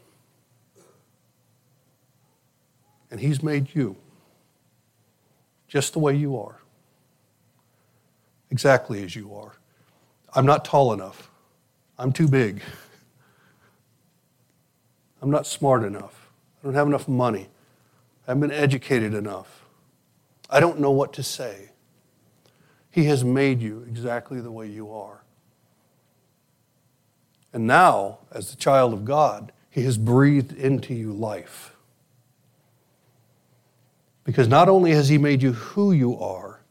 And 3.09 3.19
he's 3.19 3.43
made 3.43 3.75
you 3.75 3.97
just 5.67 5.93
the 5.93 5.99
way 5.99 6.15
you 6.15 6.37
are, 6.37 6.59
exactly 8.49 9.03
as 9.03 9.15
you 9.15 9.35
are. 9.35 9.53
I'm 10.33 10.45
not 10.45 10.63
tall 10.63 10.93
enough. 10.93 11.30
I'm 12.01 12.11
too 12.11 12.27
big. 12.27 12.63
I'm 15.21 15.29
not 15.29 15.45
smart 15.45 15.83
enough. 15.83 16.31
I 16.59 16.65
don't 16.65 16.73
have 16.73 16.87
enough 16.87 17.07
money. 17.07 17.47
I 18.25 18.31
haven't 18.31 18.49
been 18.49 18.57
educated 18.57 19.13
enough. 19.13 19.65
I 20.49 20.59
don't 20.59 20.79
know 20.79 20.89
what 20.89 21.13
to 21.13 21.21
say. 21.21 21.69
He 22.89 23.03
has 23.03 23.23
made 23.23 23.61
you 23.61 23.85
exactly 23.87 24.41
the 24.41 24.51
way 24.51 24.65
you 24.65 24.91
are. 24.91 25.21
And 27.53 27.67
now, 27.67 28.17
as 28.31 28.49
the 28.49 28.57
child 28.57 28.93
of 28.93 29.05
God, 29.05 29.51
He 29.69 29.83
has 29.83 29.99
breathed 29.99 30.53
into 30.53 30.95
you 30.95 31.13
life. 31.13 31.75
Because 34.23 34.47
not 34.47 34.69
only 34.69 34.89
has 34.93 35.07
He 35.07 35.19
made 35.19 35.43
you 35.43 35.51
who 35.53 35.91
you 35.91 36.19
are, 36.19 36.61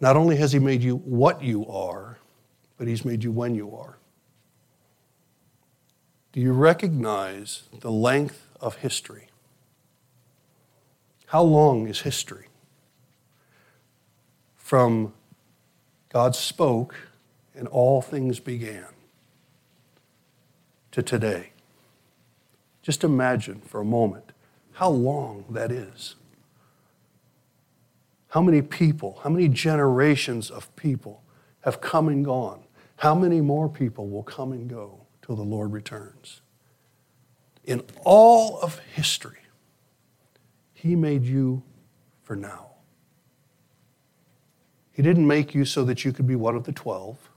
not 0.00 0.16
only 0.16 0.34
has 0.34 0.50
He 0.50 0.58
made 0.58 0.82
you 0.82 0.96
what 0.96 1.44
you 1.44 1.64
are, 1.68 2.18
but 2.76 2.88
He's 2.88 3.04
made 3.04 3.22
you 3.22 3.30
when 3.30 3.54
you 3.54 3.72
are. 3.76 3.99
Do 6.32 6.40
you 6.40 6.52
recognize 6.52 7.64
the 7.80 7.90
length 7.90 8.46
of 8.60 8.76
history? 8.76 9.28
How 11.26 11.42
long 11.42 11.88
is 11.88 12.02
history? 12.02 12.46
From 14.56 15.12
God 16.08 16.36
spoke 16.36 16.94
and 17.54 17.66
all 17.68 18.00
things 18.00 18.38
began 18.38 18.86
to 20.92 21.02
today. 21.02 21.50
Just 22.82 23.02
imagine 23.02 23.60
for 23.60 23.80
a 23.80 23.84
moment 23.84 24.32
how 24.72 24.90
long 24.90 25.44
that 25.50 25.72
is. 25.72 26.14
How 28.28 28.40
many 28.40 28.62
people, 28.62 29.18
how 29.24 29.30
many 29.30 29.48
generations 29.48 30.48
of 30.48 30.74
people 30.76 31.22
have 31.62 31.80
come 31.80 32.06
and 32.06 32.24
gone? 32.24 32.62
How 32.96 33.16
many 33.16 33.40
more 33.40 33.68
people 33.68 34.08
will 34.08 34.22
come 34.22 34.52
and 34.52 34.70
go 34.70 35.00
till 35.30 35.36
the 35.36 35.42
Lord 35.44 35.72
returns? 35.72 36.40
In 37.62 37.84
all 38.04 38.58
of 38.58 38.80
history, 38.80 39.38
He 40.74 40.96
made 40.96 41.24
you 41.24 41.62
for 42.24 42.34
now. 42.34 42.70
He 44.90 45.02
didn't 45.02 45.28
make 45.28 45.54
you 45.54 45.64
so 45.64 45.84
that 45.84 46.04
you 46.04 46.12
could 46.12 46.26
be 46.26 46.34
one 46.34 46.56
of 46.56 46.64
the 46.64 46.72
twelve. 46.72 47.30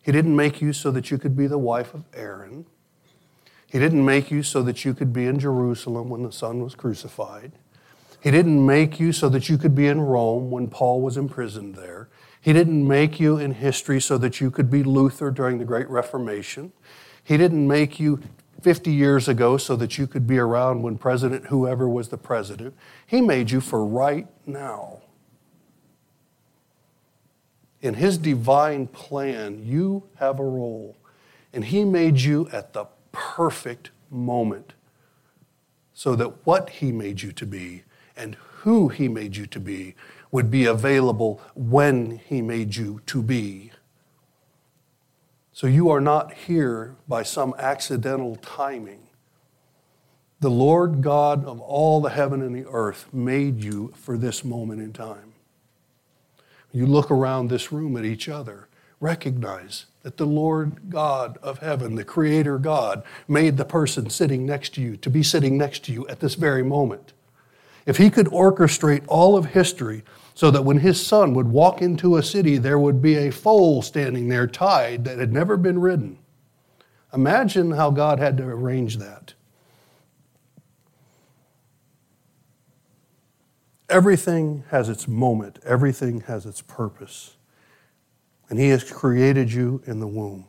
He 0.00 0.10
didn't 0.10 0.34
make 0.34 0.62
you 0.62 0.72
so 0.72 0.90
that 0.90 1.10
you 1.10 1.18
could 1.18 1.36
be 1.36 1.46
the 1.46 1.58
wife 1.58 1.92
of 1.92 2.04
Aaron. 2.14 2.64
He 3.66 3.78
didn't 3.78 4.02
make 4.02 4.30
you 4.30 4.42
so 4.42 4.62
that 4.62 4.86
you 4.86 4.94
could 4.94 5.12
be 5.12 5.26
in 5.26 5.38
Jerusalem 5.38 6.08
when 6.08 6.22
the 6.22 6.32
Son 6.32 6.62
was 6.62 6.74
crucified. 6.74 7.52
He 8.22 8.30
didn't 8.30 8.64
make 8.64 8.98
you 8.98 9.12
so 9.12 9.28
that 9.28 9.50
you 9.50 9.58
could 9.58 9.74
be 9.74 9.86
in 9.86 10.00
Rome 10.00 10.50
when 10.50 10.68
Paul 10.68 11.02
was 11.02 11.18
imprisoned 11.18 11.74
there. 11.74 12.08
He 12.44 12.52
didn't 12.52 12.86
make 12.86 13.18
you 13.18 13.38
in 13.38 13.52
history 13.54 13.98
so 14.02 14.18
that 14.18 14.38
you 14.38 14.50
could 14.50 14.70
be 14.70 14.82
Luther 14.82 15.30
during 15.30 15.56
the 15.56 15.64
Great 15.64 15.88
Reformation. 15.88 16.74
He 17.22 17.38
didn't 17.38 17.66
make 17.66 17.98
you 17.98 18.20
50 18.60 18.92
years 18.92 19.28
ago 19.28 19.56
so 19.56 19.76
that 19.76 19.96
you 19.96 20.06
could 20.06 20.26
be 20.26 20.36
around 20.36 20.82
when 20.82 20.98
President 20.98 21.46
whoever 21.46 21.88
was 21.88 22.08
the 22.08 22.18
president. 22.18 22.74
He 23.06 23.22
made 23.22 23.50
you 23.50 23.62
for 23.62 23.82
right 23.82 24.26
now. 24.44 25.00
In 27.80 27.94
His 27.94 28.18
divine 28.18 28.88
plan, 28.88 29.64
you 29.64 30.02
have 30.16 30.38
a 30.38 30.44
role. 30.44 30.98
And 31.54 31.64
He 31.64 31.82
made 31.82 32.20
you 32.20 32.50
at 32.52 32.74
the 32.74 32.84
perfect 33.10 33.90
moment 34.10 34.74
so 35.94 36.14
that 36.14 36.46
what 36.46 36.68
He 36.68 36.92
made 36.92 37.22
you 37.22 37.32
to 37.32 37.46
be 37.46 37.84
and 38.14 38.34
who 38.34 38.88
He 38.88 39.08
made 39.08 39.34
you 39.34 39.46
to 39.46 39.58
be 39.58 39.94
would 40.34 40.50
be 40.50 40.64
available 40.64 41.40
when 41.54 42.18
He 42.26 42.42
made 42.42 42.74
you 42.74 43.00
to 43.06 43.22
be. 43.22 43.70
So 45.52 45.68
you 45.68 45.90
are 45.90 46.00
not 46.00 46.32
here 46.32 46.96
by 47.06 47.22
some 47.22 47.54
accidental 47.56 48.34
timing. 48.34 48.98
The 50.40 50.50
Lord 50.50 51.02
God 51.02 51.44
of 51.44 51.60
all 51.60 52.00
the 52.00 52.10
heaven 52.10 52.42
and 52.42 52.52
the 52.52 52.68
earth 52.68 53.06
made 53.12 53.62
you 53.62 53.94
for 53.94 54.18
this 54.18 54.42
moment 54.42 54.80
in 54.80 54.92
time. 54.92 55.34
You 56.72 56.86
look 56.86 57.12
around 57.12 57.46
this 57.46 57.70
room 57.70 57.96
at 57.96 58.04
each 58.04 58.28
other, 58.28 58.66
recognize 58.98 59.86
that 60.02 60.16
the 60.16 60.26
Lord 60.26 60.90
God 60.90 61.38
of 61.44 61.60
heaven, 61.60 61.94
the 61.94 62.02
Creator 62.02 62.58
God, 62.58 63.04
made 63.28 63.56
the 63.56 63.64
person 63.64 64.10
sitting 64.10 64.44
next 64.44 64.74
to 64.74 64.80
you 64.80 64.96
to 64.96 65.10
be 65.10 65.22
sitting 65.22 65.56
next 65.56 65.84
to 65.84 65.92
you 65.92 66.08
at 66.08 66.18
this 66.18 66.34
very 66.34 66.64
moment. 66.64 67.12
If 67.86 67.98
He 67.98 68.10
could 68.10 68.26
orchestrate 68.26 69.04
all 69.06 69.36
of 69.36 69.46
history 69.46 70.02
so 70.34 70.50
that 70.50 70.64
when 70.64 70.78
His 70.78 71.04
Son 71.04 71.32
would 71.34 71.48
walk 71.48 71.80
into 71.80 72.16
a 72.16 72.22
city, 72.22 72.58
there 72.58 72.78
would 72.78 73.00
be 73.00 73.16
a 73.16 73.30
foal 73.30 73.82
standing 73.82 74.28
there 74.28 74.48
tied 74.48 75.04
that 75.04 75.18
had 75.18 75.32
never 75.32 75.56
been 75.56 75.78
ridden. 75.78 76.18
Imagine 77.12 77.70
how 77.70 77.90
God 77.90 78.18
had 78.18 78.36
to 78.38 78.44
arrange 78.44 78.98
that. 78.98 79.34
Everything 83.88 84.64
has 84.70 84.88
its 84.88 85.06
moment, 85.06 85.60
everything 85.64 86.22
has 86.22 86.46
its 86.46 86.60
purpose. 86.62 87.36
And 88.50 88.58
He 88.58 88.70
has 88.70 88.90
created 88.90 89.52
you 89.52 89.82
in 89.86 90.00
the 90.00 90.08
womb. 90.08 90.46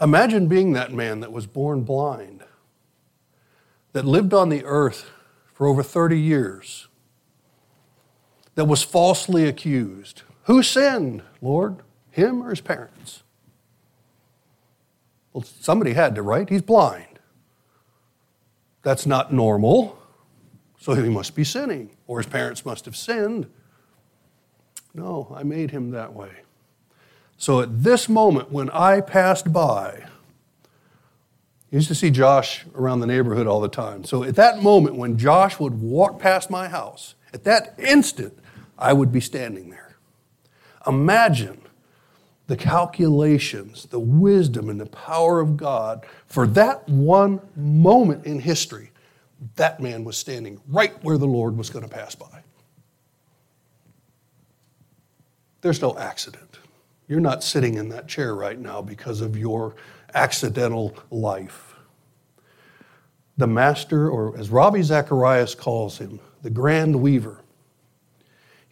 Imagine 0.00 0.48
being 0.48 0.72
that 0.72 0.92
man 0.92 1.20
that 1.20 1.30
was 1.30 1.46
born 1.46 1.82
blind, 1.84 2.42
that 3.92 4.04
lived 4.04 4.34
on 4.34 4.48
the 4.48 4.64
earth 4.64 5.08
for 5.52 5.68
over 5.68 5.84
30 5.84 6.18
years, 6.18 6.88
that 8.54 8.66
was 8.66 8.82
falsely 8.82 9.46
accused. 9.46 10.22
Who 10.44 10.62
sinned, 10.62 11.22
Lord? 11.40 11.78
Him 12.10 12.42
or 12.42 12.50
his 12.50 12.60
parents? 12.60 13.22
Well, 15.32 15.42
somebody 15.42 15.94
had 15.94 16.14
to, 16.14 16.22
right? 16.22 16.48
He's 16.48 16.62
blind. 16.62 17.18
That's 18.82 19.06
not 19.06 19.32
normal. 19.32 19.98
So 20.78 20.92
he 20.94 21.08
must 21.08 21.34
be 21.34 21.44
sinning, 21.44 21.90
or 22.06 22.18
his 22.18 22.26
parents 22.26 22.64
must 22.64 22.84
have 22.84 22.94
sinned. 22.94 23.46
No, 24.92 25.34
I 25.34 25.42
made 25.42 25.70
him 25.70 25.90
that 25.90 26.12
way. 26.12 26.30
So 27.36 27.60
at 27.60 27.82
this 27.82 28.08
moment, 28.08 28.52
when 28.52 28.70
I 28.70 29.00
passed 29.00 29.52
by, 29.52 30.04
I 30.06 31.76
used 31.76 31.88
to 31.88 31.94
see 31.94 32.10
Josh 32.10 32.64
around 32.76 33.00
the 33.00 33.06
neighborhood 33.06 33.48
all 33.48 33.60
the 33.60 33.68
time. 33.68 34.04
So 34.04 34.22
at 34.22 34.36
that 34.36 34.62
moment, 34.62 34.94
when 34.94 35.18
Josh 35.18 35.58
would 35.58 35.80
walk 35.80 36.20
past 36.20 36.48
my 36.48 36.68
house, 36.68 37.16
at 37.32 37.42
that 37.44 37.74
instant, 37.78 38.38
I 38.78 38.92
would 38.92 39.12
be 39.12 39.20
standing 39.20 39.70
there. 39.70 39.96
Imagine 40.86 41.60
the 42.46 42.56
calculations, 42.56 43.86
the 43.86 43.98
wisdom, 43.98 44.68
and 44.68 44.80
the 44.80 44.86
power 44.86 45.40
of 45.40 45.56
God 45.56 46.04
for 46.26 46.46
that 46.48 46.86
one 46.88 47.40
moment 47.56 48.26
in 48.26 48.38
history 48.40 48.90
that 49.56 49.80
man 49.80 50.04
was 50.04 50.16
standing 50.16 50.60
right 50.68 51.02
where 51.02 51.18
the 51.18 51.26
Lord 51.26 51.56
was 51.56 51.70
going 51.70 51.86
to 51.86 51.90
pass 51.90 52.14
by. 52.14 52.42
There's 55.60 55.80
no 55.80 55.96
accident. 55.98 56.58
You're 57.08 57.20
not 57.20 57.42
sitting 57.42 57.74
in 57.74 57.88
that 57.90 58.08
chair 58.08 58.34
right 58.34 58.58
now 58.58 58.82
because 58.82 59.20
of 59.20 59.36
your 59.36 59.74
accidental 60.14 60.96
life. 61.10 61.74
The 63.36 63.46
master, 63.46 64.08
or 64.08 64.36
as 64.38 64.50
Ravi 64.50 64.82
Zacharias 64.82 65.54
calls 65.54 65.98
him, 65.98 66.20
the 66.42 66.50
grand 66.50 66.94
weaver, 67.00 67.43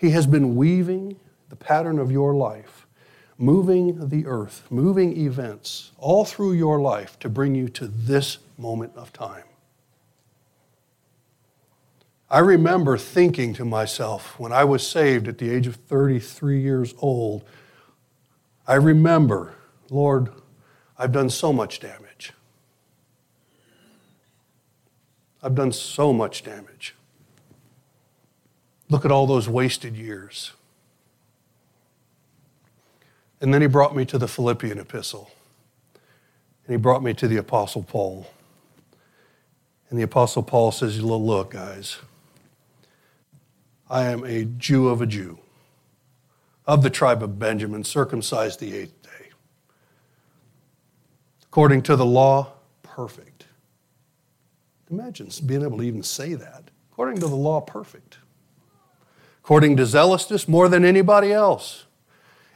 he 0.02 0.10
has 0.10 0.26
been 0.26 0.56
weaving 0.56 1.14
the 1.48 1.54
pattern 1.54 2.00
of 2.00 2.10
your 2.10 2.34
life, 2.34 2.88
moving 3.38 4.08
the 4.08 4.26
earth, 4.26 4.66
moving 4.68 5.16
events 5.16 5.92
all 5.96 6.24
through 6.24 6.54
your 6.54 6.80
life 6.80 7.16
to 7.20 7.28
bring 7.28 7.54
you 7.54 7.68
to 7.68 7.86
this 7.86 8.38
moment 8.58 8.92
of 8.96 9.12
time. 9.12 9.44
I 12.28 12.40
remember 12.40 12.98
thinking 12.98 13.54
to 13.54 13.64
myself 13.64 14.36
when 14.40 14.52
I 14.52 14.64
was 14.64 14.84
saved 14.84 15.28
at 15.28 15.38
the 15.38 15.48
age 15.48 15.68
of 15.68 15.76
33 15.76 16.60
years 16.60 16.94
old, 16.98 17.44
I 18.66 18.74
remember, 18.74 19.54
Lord, 19.88 20.30
I've 20.98 21.12
done 21.12 21.30
so 21.30 21.52
much 21.52 21.78
damage. 21.78 22.32
I've 25.40 25.54
done 25.54 25.70
so 25.70 26.12
much 26.12 26.42
damage. 26.42 26.96
Look 28.92 29.06
at 29.06 29.10
all 29.10 29.26
those 29.26 29.48
wasted 29.48 29.96
years. 29.96 30.52
And 33.40 33.54
then 33.54 33.62
he 33.62 33.66
brought 33.66 33.96
me 33.96 34.04
to 34.04 34.18
the 34.18 34.28
Philippian 34.28 34.78
epistle. 34.78 35.30
And 36.66 36.74
he 36.74 36.76
brought 36.76 37.02
me 37.02 37.14
to 37.14 37.26
the 37.26 37.38
Apostle 37.38 37.84
Paul. 37.84 38.26
And 39.88 39.98
the 39.98 40.02
Apostle 40.02 40.42
Paul 40.42 40.72
says, 40.72 41.00
Look, 41.02 41.52
guys, 41.52 42.00
I 43.88 44.02
am 44.04 44.24
a 44.24 44.44
Jew 44.44 44.90
of 44.90 45.00
a 45.00 45.06
Jew, 45.06 45.38
of 46.66 46.82
the 46.82 46.90
tribe 46.90 47.22
of 47.22 47.38
Benjamin, 47.38 47.84
circumcised 47.84 48.60
the 48.60 48.76
eighth 48.76 49.02
day. 49.02 49.30
According 51.44 51.80
to 51.84 51.96
the 51.96 52.04
law, 52.04 52.52
perfect. 52.82 53.46
Imagine 54.90 55.30
being 55.46 55.62
able 55.62 55.78
to 55.78 55.84
even 55.84 56.02
say 56.02 56.34
that. 56.34 56.64
According 56.92 57.20
to 57.20 57.26
the 57.26 57.34
law, 57.34 57.62
perfect. 57.62 58.18
According 59.42 59.76
to 59.78 59.86
zealousness, 59.86 60.46
more 60.46 60.68
than 60.68 60.84
anybody 60.84 61.32
else. 61.32 61.86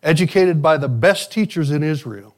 Educated 0.03 0.63
by 0.63 0.77
the 0.77 0.89
best 0.89 1.33
teachers 1.33 1.71
in 1.71 1.83
Israel. 1.83 2.37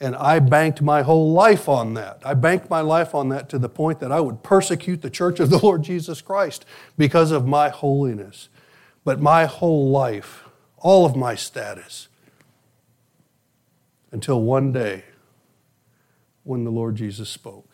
And 0.00 0.16
I 0.16 0.38
banked 0.38 0.82
my 0.82 1.02
whole 1.02 1.32
life 1.32 1.68
on 1.68 1.94
that. 1.94 2.20
I 2.24 2.34
banked 2.34 2.68
my 2.68 2.80
life 2.80 3.14
on 3.14 3.28
that 3.28 3.48
to 3.50 3.58
the 3.58 3.68
point 3.68 4.00
that 4.00 4.10
I 4.10 4.20
would 4.20 4.42
persecute 4.42 5.02
the 5.02 5.10
church 5.10 5.38
of 5.40 5.50
the 5.50 5.58
Lord 5.58 5.82
Jesus 5.82 6.20
Christ 6.20 6.64
because 6.98 7.30
of 7.30 7.46
my 7.46 7.68
holiness. 7.68 8.48
But 9.04 9.20
my 9.20 9.44
whole 9.44 9.90
life, 9.90 10.44
all 10.78 11.06
of 11.06 11.14
my 11.14 11.34
status, 11.34 12.08
until 14.10 14.40
one 14.40 14.72
day 14.72 15.04
when 16.42 16.64
the 16.64 16.70
Lord 16.70 16.96
Jesus 16.96 17.28
spoke. 17.28 17.70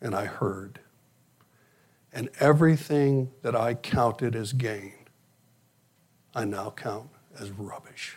And 0.00 0.14
I 0.14 0.26
heard. 0.26 0.80
And 2.18 2.30
everything 2.40 3.30
that 3.42 3.54
I 3.54 3.74
counted 3.74 4.34
as 4.34 4.52
gain, 4.52 5.06
I 6.34 6.44
now 6.44 6.74
count 6.76 7.10
as 7.38 7.52
rubbish. 7.52 8.16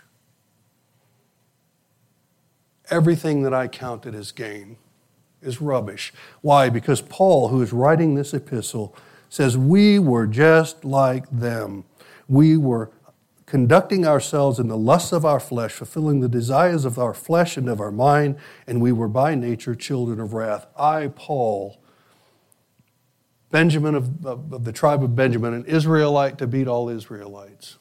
Everything 2.89 3.43
that 3.43 3.53
I 3.53 3.67
counted 3.67 4.15
as 4.15 4.31
gain 4.31 4.77
is 5.39 5.61
rubbish. 5.61 6.11
Why? 6.41 6.67
Because 6.67 6.99
Paul, 6.99 7.49
who 7.49 7.61
is 7.61 7.71
writing 7.71 8.15
this 8.15 8.33
epistle, 8.33 8.95
says, 9.29 9.55
We 9.55 9.99
were 9.99 10.25
just 10.25 10.83
like 10.83 11.29
them. 11.29 11.83
We 12.27 12.57
were 12.57 12.89
conducting 13.45 14.07
ourselves 14.07 14.57
in 14.57 14.67
the 14.67 14.77
lusts 14.77 15.11
of 15.11 15.25
our 15.25 15.39
flesh, 15.39 15.73
fulfilling 15.73 16.21
the 16.21 16.27
desires 16.27 16.85
of 16.85 16.97
our 16.97 17.13
flesh 17.13 17.55
and 17.55 17.69
of 17.69 17.79
our 17.79 17.91
mind, 17.91 18.37
and 18.65 18.81
we 18.81 18.91
were 18.91 19.07
by 19.07 19.35
nature 19.35 19.75
children 19.75 20.19
of 20.19 20.33
wrath. 20.33 20.65
I, 20.75 21.09
Paul, 21.09 21.77
Benjamin 23.51 23.95
of, 23.95 24.25
of, 24.25 24.53
of, 24.53 24.63
the 24.63 24.71
tribe 24.71 25.03
of 25.03 25.15
Benjamin, 25.15 25.53
an 25.53 25.65
Israelite 25.65 26.37
to 26.37 26.47
beat 26.47 26.67
all 26.67 26.89
Israelites, 26.89 27.77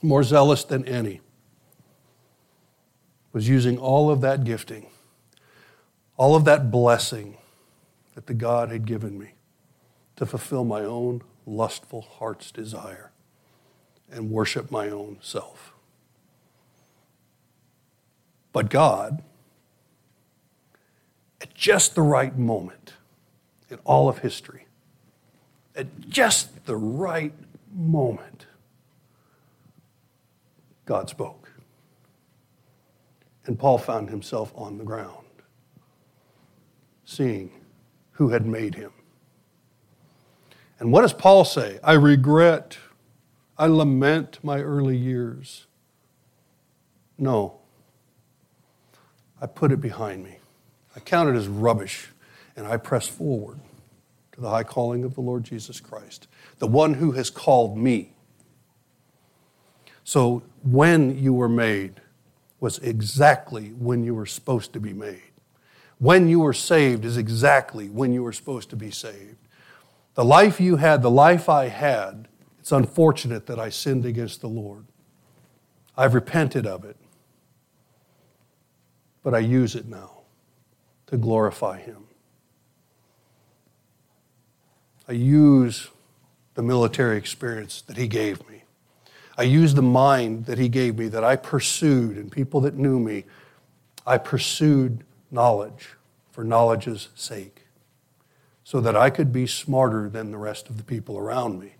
more 0.00 0.22
zealous 0.22 0.64
than 0.64 0.86
any, 0.86 1.20
was 3.32 3.48
using 3.48 3.76
all 3.76 4.10
of 4.10 4.20
that 4.20 4.44
gifting, 4.44 4.86
all 6.16 6.36
of 6.36 6.44
that 6.44 6.70
blessing 6.70 7.36
that 8.14 8.26
the 8.26 8.34
God 8.34 8.70
had 8.70 8.86
given 8.86 9.18
me 9.18 9.32
to 10.16 10.26
fulfill 10.26 10.64
my 10.64 10.82
own 10.82 11.22
lustful 11.44 12.02
heart's 12.02 12.52
desire 12.52 13.10
and 14.10 14.30
worship 14.30 14.70
my 14.70 14.88
own 14.90 15.18
self. 15.20 15.72
But 18.52 18.68
God, 18.68 19.22
at 21.40 21.54
just 21.54 21.94
the 21.94 22.02
right 22.02 22.36
moment 22.36 22.92
in 23.72 23.78
all 23.84 24.08
of 24.08 24.18
history, 24.18 24.66
at 25.74 26.08
just 26.08 26.66
the 26.66 26.76
right 26.76 27.32
moment, 27.74 28.46
God 30.84 31.08
spoke. 31.08 31.50
And 33.46 33.58
Paul 33.58 33.78
found 33.78 34.10
himself 34.10 34.52
on 34.54 34.78
the 34.78 34.84
ground, 34.84 35.26
seeing 37.04 37.50
who 38.12 38.28
had 38.28 38.46
made 38.46 38.76
him. 38.76 38.92
And 40.78 40.92
what 40.92 41.02
does 41.02 41.12
Paul 41.12 41.44
say? 41.44 41.80
I 41.82 41.94
regret 41.94 42.78
I 43.58 43.66
lament 43.66 44.38
my 44.42 44.60
early 44.60 44.96
years. 44.96 45.66
No. 47.18 47.60
I 49.40 49.46
put 49.46 49.72
it 49.72 49.80
behind 49.80 50.24
me. 50.24 50.38
I 50.96 51.00
count 51.00 51.28
it 51.28 51.36
as 51.36 51.48
rubbish, 51.48 52.08
and 52.56 52.66
I 52.66 52.76
press 52.76 53.06
forward 53.06 53.60
to 54.32 54.40
the 54.40 54.50
high 54.50 54.64
calling 54.64 55.04
of 55.04 55.14
the 55.14 55.20
Lord 55.20 55.44
Jesus 55.44 55.80
Christ, 55.80 56.28
the 56.58 56.66
one 56.66 56.94
who 56.94 57.12
has 57.12 57.30
called 57.30 57.76
me. 57.76 58.14
So, 60.04 60.42
when 60.62 61.18
you 61.18 61.32
were 61.32 61.48
made 61.48 62.00
was 62.62 62.78
exactly 62.78 63.70
when 63.70 64.04
you 64.04 64.14
were 64.14 64.24
supposed 64.26 64.72
to 64.72 64.80
be 64.80 64.92
made. 64.92 65.32
When 65.98 66.28
you 66.28 66.40
were 66.40 66.52
saved 66.52 67.04
is 67.04 67.16
exactly 67.16 67.88
when 67.88 68.12
you 68.12 68.22
were 68.22 68.32
supposed 68.32 68.70
to 68.70 68.76
be 68.76 68.92
saved. 68.92 69.36
The 70.14 70.24
life 70.24 70.60
you 70.60 70.76
had, 70.76 71.02
the 71.02 71.10
life 71.10 71.48
I 71.48 71.66
had, 71.66 72.28
it's 72.60 72.70
unfortunate 72.70 73.46
that 73.46 73.58
I 73.58 73.68
sinned 73.68 74.06
against 74.06 74.40
the 74.40 74.48
Lord. 74.48 74.84
I've 75.96 76.14
repented 76.14 76.66
of 76.66 76.84
it, 76.84 76.96
but 79.24 79.34
I 79.34 79.40
use 79.40 79.74
it 79.74 79.86
now 79.86 80.22
to 81.08 81.16
glorify 81.16 81.78
Him. 81.78 82.04
I 85.12 85.14
use 85.14 85.90
the 86.54 86.62
military 86.62 87.18
experience 87.18 87.82
that 87.82 87.98
He 87.98 88.08
gave 88.08 88.48
me. 88.48 88.62
I 89.36 89.42
use 89.42 89.74
the 89.74 89.82
mind 89.82 90.46
that 90.46 90.56
He 90.56 90.70
gave 90.70 90.96
me 90.96 91.08
that 91.08 91.22
I 91.22 91.36
pursued, 91.36 92.16
and 92.16 92.32
people 92.32 92.62
that 92.62 92.76
knew 92.76 92.98
me, 92.98 93.24
I 94.06 94.16
pursued 94.16 95.04
knowledge 95.30 95.90
for 96.30 96.44
knowledge's 96.44 97.10
sake 97.14 97.66
so 98.64 98.80
that 98.80 98.96
I 98.96 99.10
could 99.10 99.34
be 99.34 99.46
smarter 99.46 100.08
than 100.08 100.30
the 100.30 100.38
rest 100.38 100.70
of 100.70 100.78
the 100.78 100.82
people 100.82 101.18
around 101.18 101.60
me 101.60 101.74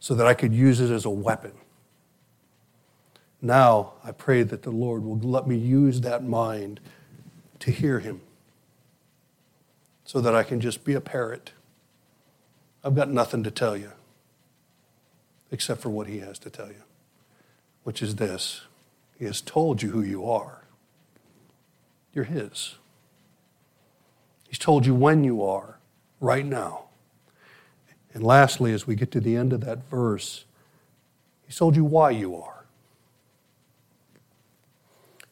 so 0.00 0.14
that 0.14 0.26
I 0.26 0.32
could 0.32 0.54
use 0.54 0.80
it 0.80 0.90
as 0.90 1.04
a 1.04 1.10
weapon. 1.10 1.52
Now 3.42 3.92
I 4.02 4.12
pray 4.12 4.42
that 4.42 4.62
the 4.62 4.70
Lord 4.70 5.04
will 5.04 5.18
let 5.18 5.46
me 5.46 5.58
use 5.58 6.00
that 6.00 6.24
mind 6.24 6.80
to 7.58 7.70
hear 7.70 7.98
Him 7.98 8.22
so 10.06 10.22
that 10.22 10.34
I 10.34 10.44
can 10.44 10.62
just 10.62 10.82
be 10.82 10.94
a 10.94 11.00
parrot. 11.02 11.52
I've 12.84 12.94
got 12.94 13.10
nothing 13.10 13.42
to 13.44 13.50
tell 13.50 13.76
you 13.76 13.92
except 15.50 15.80
for 15.80 15.90
what 15.90 16.06
He 16.06 16.18
has 16.20 16.38
to 16.40 16.50
tell 16.50 16.68
you, 16.68 16.82
which 17.84 18.02
is 18.02 18.16
this 18.16 18.62
He 19.18 19.24
has 19.24 19.40
told 19.40 19.82
you 19.82 19.90
who 19.90 20.02
you 20.02 20.28
are. 20.30 20.64
You're 22.12 22.24
His. 22.24 22.76
He's 24.48 24.58
told 24.58 24.86
you 24.86 24.94
when 24.94 25.24
you 25.24 25.44
are, 25.44 25.78
right 26.20 26.46
now. 26.46 26.84
And 28.14 28.22
lastly, 28.22 28.72
as 28.72 28.86
we 28.86 28.96
get 28.96 29.12
to 29.12 29.20
the 29.20 29.36
end 29.36 29.52
of 29.52 29.60
that 29.60 29.88
verse, 29.90 30.44
he 31.46 31.52
told 31.52 31.76
you 31.76 31.84
why 31.84 32.10
you 32.10 32.34
are. 32.36 32.64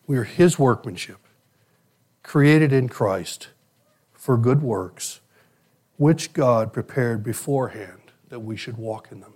We 0.06 0.16
are 0.18 0.24
his 0.24 0.58
workmanship, 0.58 1.18
created 2.22 2.72
in 2.72 2.88
Christ 2.88 3.48
for 4.12 4.36
good 4.36 4.62
works, 4.62 5.20
which 5.96 6.32
God 6.32 6.72
prepared 6.72 7.22
beforehand 7.22 8.12
that 8.28 8.40
we 8.40 8.56
should 8.56 8.76
walk 8.76 9.08
in 9.10 9.20
them. 9.20 9.34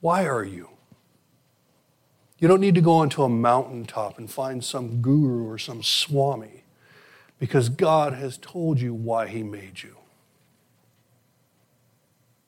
Why 0.00 0.26
are 0.26 0.44
you? 0.44 0.70
You 2.38 2.46
don't 2.46 2.60
need 2.60 2.76
to 2.76 2.80
go 2.80 2.92
onto 2.92 3.22
a 3.22 3.28
mountaintop 3.28 4.18
and 4.18 4.30
find 4.30 4.62
some 4.62 5.02
guru 5.02 5.48
or 5.48 5.58
some 5.58 5.82
swami 5.82 6.64
because 7.38 7.68
God 7.68 8.12
has 8.12 8.36
told 8.36 8.80
you 8.80 8.94
why 8.94 9.26
he 9.26 9.42
made 9.42 9.82
you. 9.82 9.96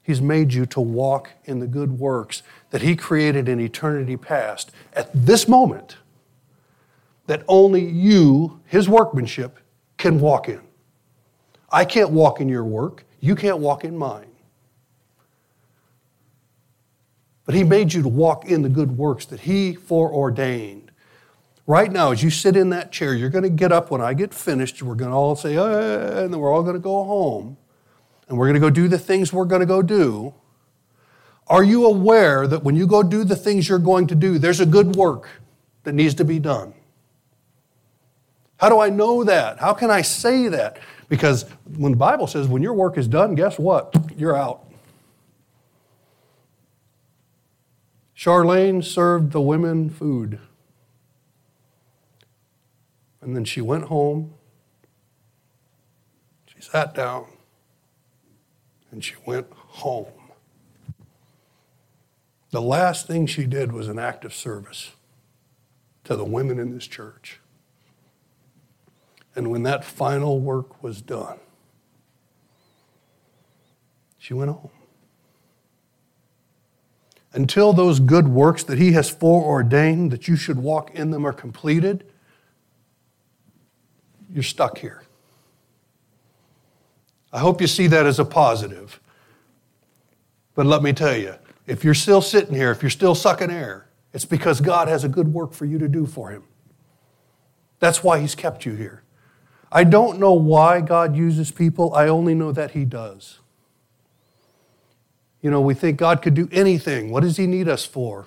He's 0.02 0.20
made 0.20 0.52
you 0.52 0.66
to 0.66 0.80
walk 0.80 1.30
in 1.44 1.60
the 1.60 1.68
good 1.68 2.00
works 2.00 2.42
that 2.70 2.82
He 2.82 2.96
created 2.96 3.48
in 3.48 3.60
eternity 3.60 4.16
past 4.16 4.72
at 4.92 5.08
this 5.14 5.46
moment 5.46 5.98
that 7.26 7.44
only 7.46 7.84
you, 7.84 8.60
His 8.66 8.88
workmanship, 8.88 9.58
can 9.98 10.18
walk 10.18 10.48
in. 10.48 10.62
I 11.70 11.84
can't 11.84 12.10
walk 12.10 12.40
in 12.40 12.48
your 12.48 12.64
work. 12.64 13.04
You 13.20 13.34
can't 13.34 13.58
walk 13.58 13.84
in 13.84 13.96
mine. 13.96 14.26
But 17.44 17.54
He 17.54 17.64
made 17.64 17.92
you 17.92 18.02
to 18.02 18.08
walk 18.08 18.44
in 18.46 18.62
the 18.62 18.68
good 18.68 18.96
works 18.96 19.26
that 19.26 19.40
He 19.40 19.74
foreordained. 19.74 20.90
Right 21.66 21.92
now, 21.92 22.10
as 22.10 22.22
you 22.22 22.30
sit 22.30 22.56
in 22.56 22.70
that 22.70 22.90
chair, 22.90 23.14
you're 23.14 23.30
going 23.30 23.44
to 23.44 23.50
get 23.50 23.70
up 23.70 23.90
when 23.90 24.00
I 24.00 24.14
get 24.14 24.34
finished. 24.34 24.82
We're 24.82 24.96
going 24.96 25.10
to 25.10 25.16
all 25.16 25.36
say, 25.36 25.56
eh, 25.56 26.22
and 26.22 26.32
then 26.32 26.40
we're 26.40 26.52
all 26.52 26.62
going 26.62 26.74
to 26.74 26.80
go 26.80 27.04
home 27.04 27.56
and 28.30 28.38
we're 28.38 28.46
going 28.46 28.54
to 28.54 28.60
go 28.60 28.70
do 28.70 28.86
the 28.86 28.98
things 28.98 29.32
we're 29.32 29.44
going 29.44 29.60
to 29.60 29.66
go 29.66 29.82
do, 29.82 30.32
are 31.48 31.64
you 31.64 31.84
aware 31.84 32.46
that 32.46 32.62
when 32.62 32.76
you 32.76 32.86
go 32.86 33.02
do 33.02 33.24
the 33.24 33.34
things 33.34 33.68
you're 33.68 33.80
going 33.80 34.06
to 34.06 34.14
do, 34.14 34.38
there's 34.38 34.60
a 34.60 34.66
good 34.66 34.94
work 34.94 35.28
that 35.82 35.94
needs 35.94 36.14
to 36.14 36.24
be 36.24 36.38
done? 36.38 36.72
How 38.58 38.68
do 38.68 38.78
I 38.78 38.88
know 38.88 39.24
that? 39.24 39.58
How 39.58 39.74
can 39.74 39.90
I 39.90 40.02
say 40.02 40.46
that? 40.46 40.78
Because 41.10 41.44
when 41.76 41.90
the 41.90 41.98
Bible 41.98 42.28
says 42.28 42.46
when 42.46 42.62
your 42.62 42.72
work 42.72 42.96
is 42.96 43.08
done, 43.08 43.34
guess 43.34 43.58
what? 43.58 43.94
You're 44.16 44.36
out. 44.36 44.64
Charlene 48.16 48.84
served 48.84 49.32
the 49.32 49.40
women 49.40 49.90
food. 49.90 50.38
And 53.20 53.34
then 53.34 53.44
she 53.44 53.60
went 53.60 53.86
home. 53.86 54.34
She 56.46 56.62
sat 56.62 56.94
down 56.94 57.26
and 58.92 59.02
she 59.04 59.14
went 59.26 59.48
home. 59.52 60.12
The 62.50 62.62
last 62.62 63.08
thing 63.08 63.26
she 63.26 63.46
did 63.46 63.72
was 63.72 63.88
an 63.88 63.98
act 63.98 64.24
of 64.24 64.32
service 64.32 64.92
to 66.04 66.14
the 66.14 66.24
women 66.24 66.60
in 66.60 66.72
this 66.72 66.86
church. 66.86 67.40
And 69.36 69.50
when 69.50 69.62
that 69.64 69.84
final 69.84 70.40
work 70.40 70.82
was 70.82 71.00
done, 71.02 71.38
she 74.18 74.34
went 74.34 74.50
home. 74.50 74.70
until 77.32 77.72
those 77.72 78.00
good 78.00 78.28
works 78.28 78.62
that 78.64 78.78
He 78.78 78.92
has 78.92 79.08
foreordained 79.08 80.10
that 80.10 80.28
you 80.28 80.36
should 80.36 80.58
walk 80.58 80.90
in 80.94 81.10
them 81.10 81.24
are 81.26 81.32
completed, 81.32 82.04
you're 84.32 84.42
stuck 84.42 84.78
here. 84.78 85.02
I 87.32 87.38
hope 87.38 87.60
you 87.60 87.66
see 87.66 87.86
that 87.86 88.06
as 88.06 88.18
a 88.18 88.24
positive. 88.24 89.00
But 90.54 90.66
let 90.66 90.82
me 90.82 90.92
tell 90.92 91.16
you, 91.16 91.34
if 91.66 91.84
you're 91.84 91.94
still 91.94 92.20
sitting 92.20 92.54
here, 92.54 92.72
if 92.72 92.82
you're 92.82 92.90
still 92.90 93.14
sucking 93.14 93.50
air, 93.50 93.86
it's 94.12 94.24
because 94.24 94.60
God 94.60 94.88
has 94.88 95.04
a 95.04 95.08
good 95.08 95.32
work 95.32 95.52
for 95.52 95.64
you 95.64 95.78
to 95.78 95.88
do 95.88 96.06
for 96.06 96.30
Him. 96.30 96.42
That's 97.78 98.02
why 98.02 98.18
He's 98.20 98.34
kept 98.34 98.66
you 98.66 98.74
here. 98.74 99.02
I 99.72 99.84
don't 99.84 100.18
know 100.18 100.32
why 100.32 100.80
God 100.80 101.16
uses 101.16 101.50
people, 101.50 101.94
I 101.94 102.08
only 102.08 102.34
know 102.34 102.52
that 102.52 102.72
He 102.72 102.84
does. 102.84 103.38
You 105.40 105.50
know, 105.50 105.60
we 105.60 105.74
think 105.74 105.98
God 105.98 106.22
could 106.22 106.34
do 106.34 106.48
anything. 106.52 107.10
What 107.10 107.22
does 107.22 107.36
He 107.36 107.46
need 107.46 107.68
us 107.68 107.84
for? 107.84 108.26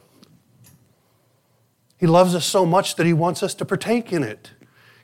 He 1.97 2.07
loves 2.07 2.33
us 2.33 2.45
so 2.45 2.65
much 2.65 2.95
that 2.95 3.05
He 3.05 3.13
wants 3.13 3.43
us 3.43 3.53
to 3.55 3.65
partake 3.65 4.11
in 4.11 4.23
it. 4.23 4.51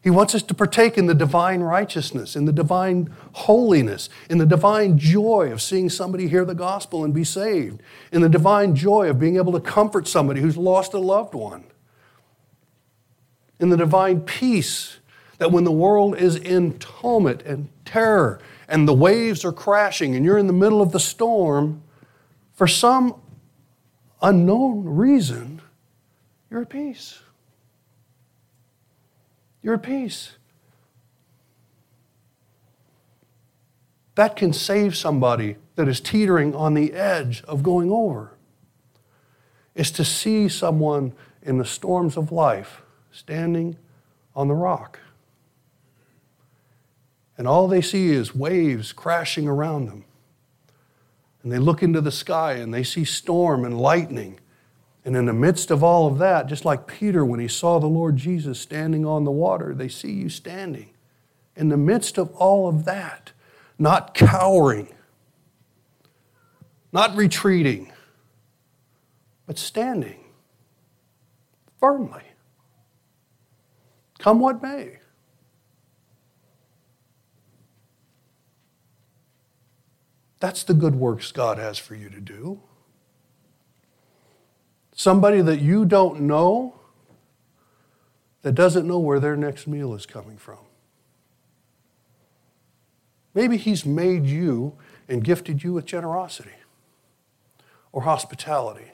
He 0.02 0.10
wants 0.10 0.34
us 0.34 0.43
to 0.43 0.54
partake 0.54 0.97
in 0.97 1.08
the 1.08 1.13
divine 1.13 1.60
righteousness, 1.60 2.36
in 2.38 2.45
the 2.45 2.54
divine 2.54 3.13
holiness, 3.34 4.10
in 4.30 4.38
the 4.38 4.45
divine 4.45 4.97
joy 4.97 5.52
of 5.52 5.62
seeing 5.62 5.89
somebody 5.89 6.30
hear 6.30 6.45
the 6.45 6.56
gospel 6.56 7.04
and 7.04 7.13
be 7.13 7.25
saved, 7.25 7.82
in 8.12 8.21
the 8.21 8.30
divine 8.30 8.75
joy 8.75 9.10
of 9.10 9.19
being 9.19 9.36
able 9.36 9.52
to 9.52 9.60
comfort 9.60 10.08
somebody 10.08 10.39
who's 10.39 10.56
lost 10.56 10.93
a 10.93 10.99
loved 10.99 11.34
one, 11.34 11.65
in 13.60 13.69
the 13.69 13.78
divine 13.78 14.21
peace 14.21 14.99
that 15.39 15.52
when 15.52 15.63
the 15.63 15.71
world 15.71 16.15
is 16.17 16.36
in 16.36 16.78
tumult 16.78 17.41
and 17.43 17.69
terror 17.86 18.39
and 18.67 18.88
the 18.88 18.93
waves 18.93 19.43
are 19.43 19.52
crashing 19.52 20.15
and 20.15 20.23
you're 20.23 20.38
in 20.38 20.47
the 20.47 20.54
middle 20.54 20.82
of 20.82 20.91
the 20.91 20.99
storm, 20.99 21.82
for 22.54 22.67
some 22.67 23.15
unknown 24.21 24.84
reason, 24.84 25.62
you're 26.52 26.62
at 26.62 26.69
peace. 26.69 27.19
You're 29.63 29.75
at 29.75 29.84
peace. 29.84 30.34
That 34.15 34.36
can 34.36 34.52
save 34.52 34.97
somebody 34.97 35.56
that 35.75 35.88
is 35.88 36.02
teetering 36.02 36.54
on 36.54 36.73
the 36.73 36.91
edge 36.93 37.41
of 37.45 37.63
going 37.63 37.89
over. 37.89 38.34
Is 39.73 39.91
to 39.91 40.04
see 40.04 40.49
someone 40.49 41.13
in 41.41 41.58
the 41.58 41.65
storms 41.65 42.17
of 42.17 42.34
life 42.34 42.82
standing 43.12 43.78
on 44.36 44.49
the 44.49 44.54
rock. 44.54 44.99
And 47.39 47.47
all 47.47 47.67
they 47.67 47.82
see 47.82 48.10
is 48.10 48.36
waves 48.36 48.91
crashing 48.91 49.47
around 49.47 49.88
them. 49.88 50.06
And 51.41 51.52
they 51.52 51.58
look 51.58 51.82
into 51.82 52.02
the 52.02 52.12
sky 52.12 52.54
and 52.54 52.71
they 52.71 52.84
see 52.84 53.04
storm 53.04 53.65
and 53.65 53.82
lightning 53.82 54.39
and 55.06 55.15
in 55.15 55.25
the 55.25 55.34
midst 55.34 55.71
of 55.71 55.84
all 55.84 56.08
of 56.08 56.17
that, 56.19 56.47
just 56.47 56.65
like 56.65 56.86
Peter 56.86 57.25
when 57.25 57.39
he 57.39 57.47
saw 57.47 57.80
the 57.80 57.88
Lord 57.88 58.17
Jesus 58.17 58.60
standing 58.60 59.06
on 59.06 59.23
the 59.23 59.32
water, 59.32 59.73
they 59.73 59.88
see 59.88 60.12
you 60.12 60.30
standing. 60.30 60.91
In 61.56 61.69
the 61.69 61.78
midst 61.78 62.17
of 62.17 62.32
all 62.36 62.67
of 62.67 62.86
that, 62.86 63.32
not 63.78 64.13
cowering, 64.13 64.93
not 66.91 67.15
retreating, 67.15 67.91
but 69.47 69.58
standing 69.58 70.19
firmly. 71.80 72.23
Come 74.19 74.39
what 74.39 74.62
may. 74.62 74.99
That's 80.39 80.63
the 80.63 80.73
good 80.73 80.95
works 80.95 81.32
God 81.32 81.58
has 81.58 81.78
for 81.78 81.95
you 81.95 82.10
to 82.10 82.19
do 82.19 82.62
somebody 84.99 85.41
that 85.41 85.62
you 85.62 85.86
don't 85.86 86.19
know 86.19 86.78
that 88.41 88.52
doesn't 88.52 88.86
know 88.86 88.99
where 88.99 89.21
their 89.21 89.38
next 89.38 89.65
meal 89.65 89.93
is 89.93 90.06
coming 90.06 90.36
from. 90.36 90.58
Maybe 93.34 93.56
He's 93.56 93.86
made 93.86 94.25
you 94.25 94.73
and 95.08 95.23
gifted 95.23 95.63
you 95.63 95.71
with 95.71 95.86
generosity 95.86 96.52
or 97.93 98.02
hospitality. 98.02 98.91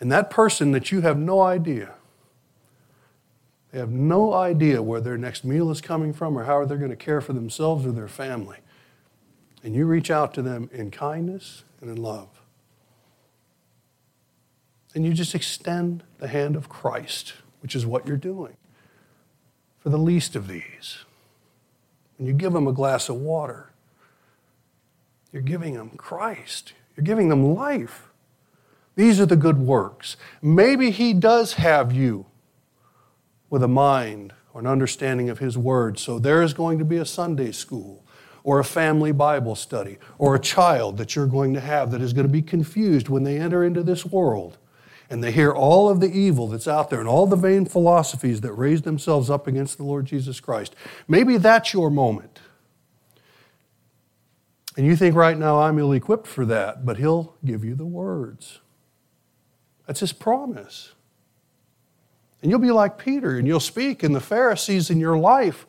And 0.00 0.10
that 0.10 0.30
person 0.30 0.72
that 0.72 0.90
you 0.90 1.02
have 1.02 1.16
no 1.16 1.42
idea, 1.42 1.94
they 3.70 3.78
have 3.78 3.90
no 3.90 4.34
idea 4.34 4.82
where 4.82 5.00
their 5.00 5.16
next 5.16 5.44
meal 5.44 5.70
is 5.70 5.80
coming 5.80 6.12
from 6.12 6.36
or 6.36 6.42
how 6.42 6.64
they're 6.64 6.76
going 6.76 6.90
to 6.90 6.96
care 6.96 7.20
for 7.20 7.34
themselves 7.34 7.86
or 7.86 7.92
their 7.92 8.08
family. 8.08 8.56
And 9.62 9.74
you 9.74 9.86
reach 9.86 10.10
out 10.10 10.34
to 10.34 10.42
them 10.42 10.70
in 10.72 10.90
kindness 10.90 11.64
and 11.80 11.90
in 11.90 11.96
love 11.96 12.40
and 14.94 15.04
you 15.04 15.12
just 15.12 15.34
extend 15.34 16.02
the 16.18 16.28
hand 16.28 16.56
of 16.56 16.68
Christ, 16.68 17.34
which 17.62 17.74
is 17.74 17.86
what 17.86 18.06
you're 18.06 18.16
doing 18.16 18.56
for 19.78 19.88
the 19.88 19.98
least 19.98 20.36
of 20.36 20.48
these. 20.48 20.98
And 22.18 22.26
you 22.26 22.34
give 22.34 22.52
them 22.52 22.66
a 22.66 22.72
glass 22.72 23.08
of 23.08 23.16
water, 23.16 23.70
you're 25.32 25.42
giving 25.42 25.74
them 25.74 25.90
Christ, 25.90 26.72
you're 26.96 27.04
giving 27.04 27.28
them 27.28 27.54
life. 27.54 28.08
These 28.96 29.20
are 29.20 29.26
the 29.26 29.36
good 29.36 29.58
works. 29.58 30.16
Maybe 30.42 30.90
He 30.90 31.14
does 31.14 31.54
have 31.54 31.92
you 31.92 32.26
with 33.48 33.62
a 33.62 33.68
mind 33.68 34.32
or 34.52 34.60
an 34.60 34.66
understanding 34.66 35.30
of 35.30 35.38
His 35.38 35.56
Word, 35.56 35.98
so 35.98 36.18
there 36.18 36.42
is 36.42 36.52
going 36.52 36.78
to 36.80 36.84
be 36.84 36.96
a 36.96 37.06
Sunday 37.06 37.52
school 37.52 38.04
or 38.42 38.58
a 38.58 38.64
family 38.64 39.12
Bible 39.12 39.54
study 39.54 39.98
or 40.18 40.34
a 40.34 40.40
child 40.40 40.96
that 40.98 41.14
you're 41.14 41.26
going 41.26 41.54
to 41.54 41.60
have 41.60 41.90
that 41.90 42.00
is 42.00 42.12
going 42.12 42.26
to 42.26 42.32
be 42.32 42.42
confused 42.42 43.08
when 43.08 43.24
they 43.24 43.38
enter 43.38 43.64
into 43.64 43.82
this 43.82 44.04
world 44.04 44.58
and 45.10 45.24
they 45.24 45.32
hear 45.32 45.52
all 45.52 45.90
of 45.90 45.98
the 45.98 46.10
evil 46.10 46.46
that's 46.46 46.68
out 46.68 46.88
there 46.88 47.00
and 47.00 47.08
all 47.08 47.26
the 47.26 47.36
vain 47.36 47.66
philosophies 47.66 48.40
that 48.42 48.52
raise 48.52 48.82
themselves 48.82 49.28
up 49.28 49.48
against 49.48 49.76
the 49.76 49.82
Lord 49.82 50.06
Jesus 50.06 50.38
Christ. 50.38 50.76
Maybe 51.08 51.36
that's 51.36 51.74
your 51.74 51.90
moment. 51.90 52.38
And 54.76 54.86
you 54.86 54.94
think 54.94 55.16
right 55.16 55.36
now 55.36 55.60
I'm 55.60 55.78
ill 55.80 55.92
equipped 55.92 56.28
for 56.28 56.46
that, 56.46 56.86
but 56.86 56.96
He'll 56.96 57.34
give 57.44 57.64
you 57.64 57.74
the 57.74 57.84
words. 57.84 58.60
That's 59.86 60.00
His 60.00 60.12
promise. 60.12 60.92
And 62.40 62.50
you'll 62.50 62.60
be 62.60 62.70
like 62.70 62.96
Peter 62.96 63.36
and 63.36 63.48
you'll 63.48 63.58
speak, 63.60 64.04
and 64.04 64.14
the 64.14 64.20
Pharisees 64.20 64.90
in 64.90 65.00
your 65.00 65.18
life, 65.18 65.66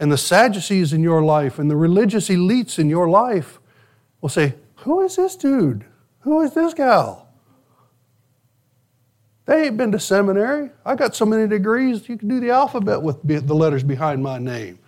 and 0.00 0.10
the 0.10 0.18
Sadducees 0.18 0.92
in 0.92 1.02
your 1.02 1.22
life, 1.22 1.58
and 1.58 1.70
the 1.70 1.76
religious 1.76 2.28
elites 2.28 2.78
in 2.78 2.88
your 2.88 3.08
life 3.08 3.60
will 4.20 4.28
say, 4.28 4.54
Who 4.76 5.00
is 5.02 5.16
this 5.16 5.36
dude? 5.36 5.84
Who 6.20 6.40
is 6.40 6.54
this 6.54 6.74
gal? 6.74 7.28
They 9.46 9.66
ain't 9.66 9.76
been 9.76 9.92
to 9.92 10.00
seminary. 10.00 10.70
I 10.84 10.94
got 10.94 11.14
so 11.14 11.26
many 11.26 11.46
degrees, 11.46 12.08
you 12.08 12.16
can 12.16 12.28
do 12.28 12.40
the 12.40 12.50
alphabet 12.50 13.02
with 13.02 13.22
the 13.22 13.54
letters 13.54 13.82
behind 13.82 14.22
my 14.22 14.38
name. 14.38 14.78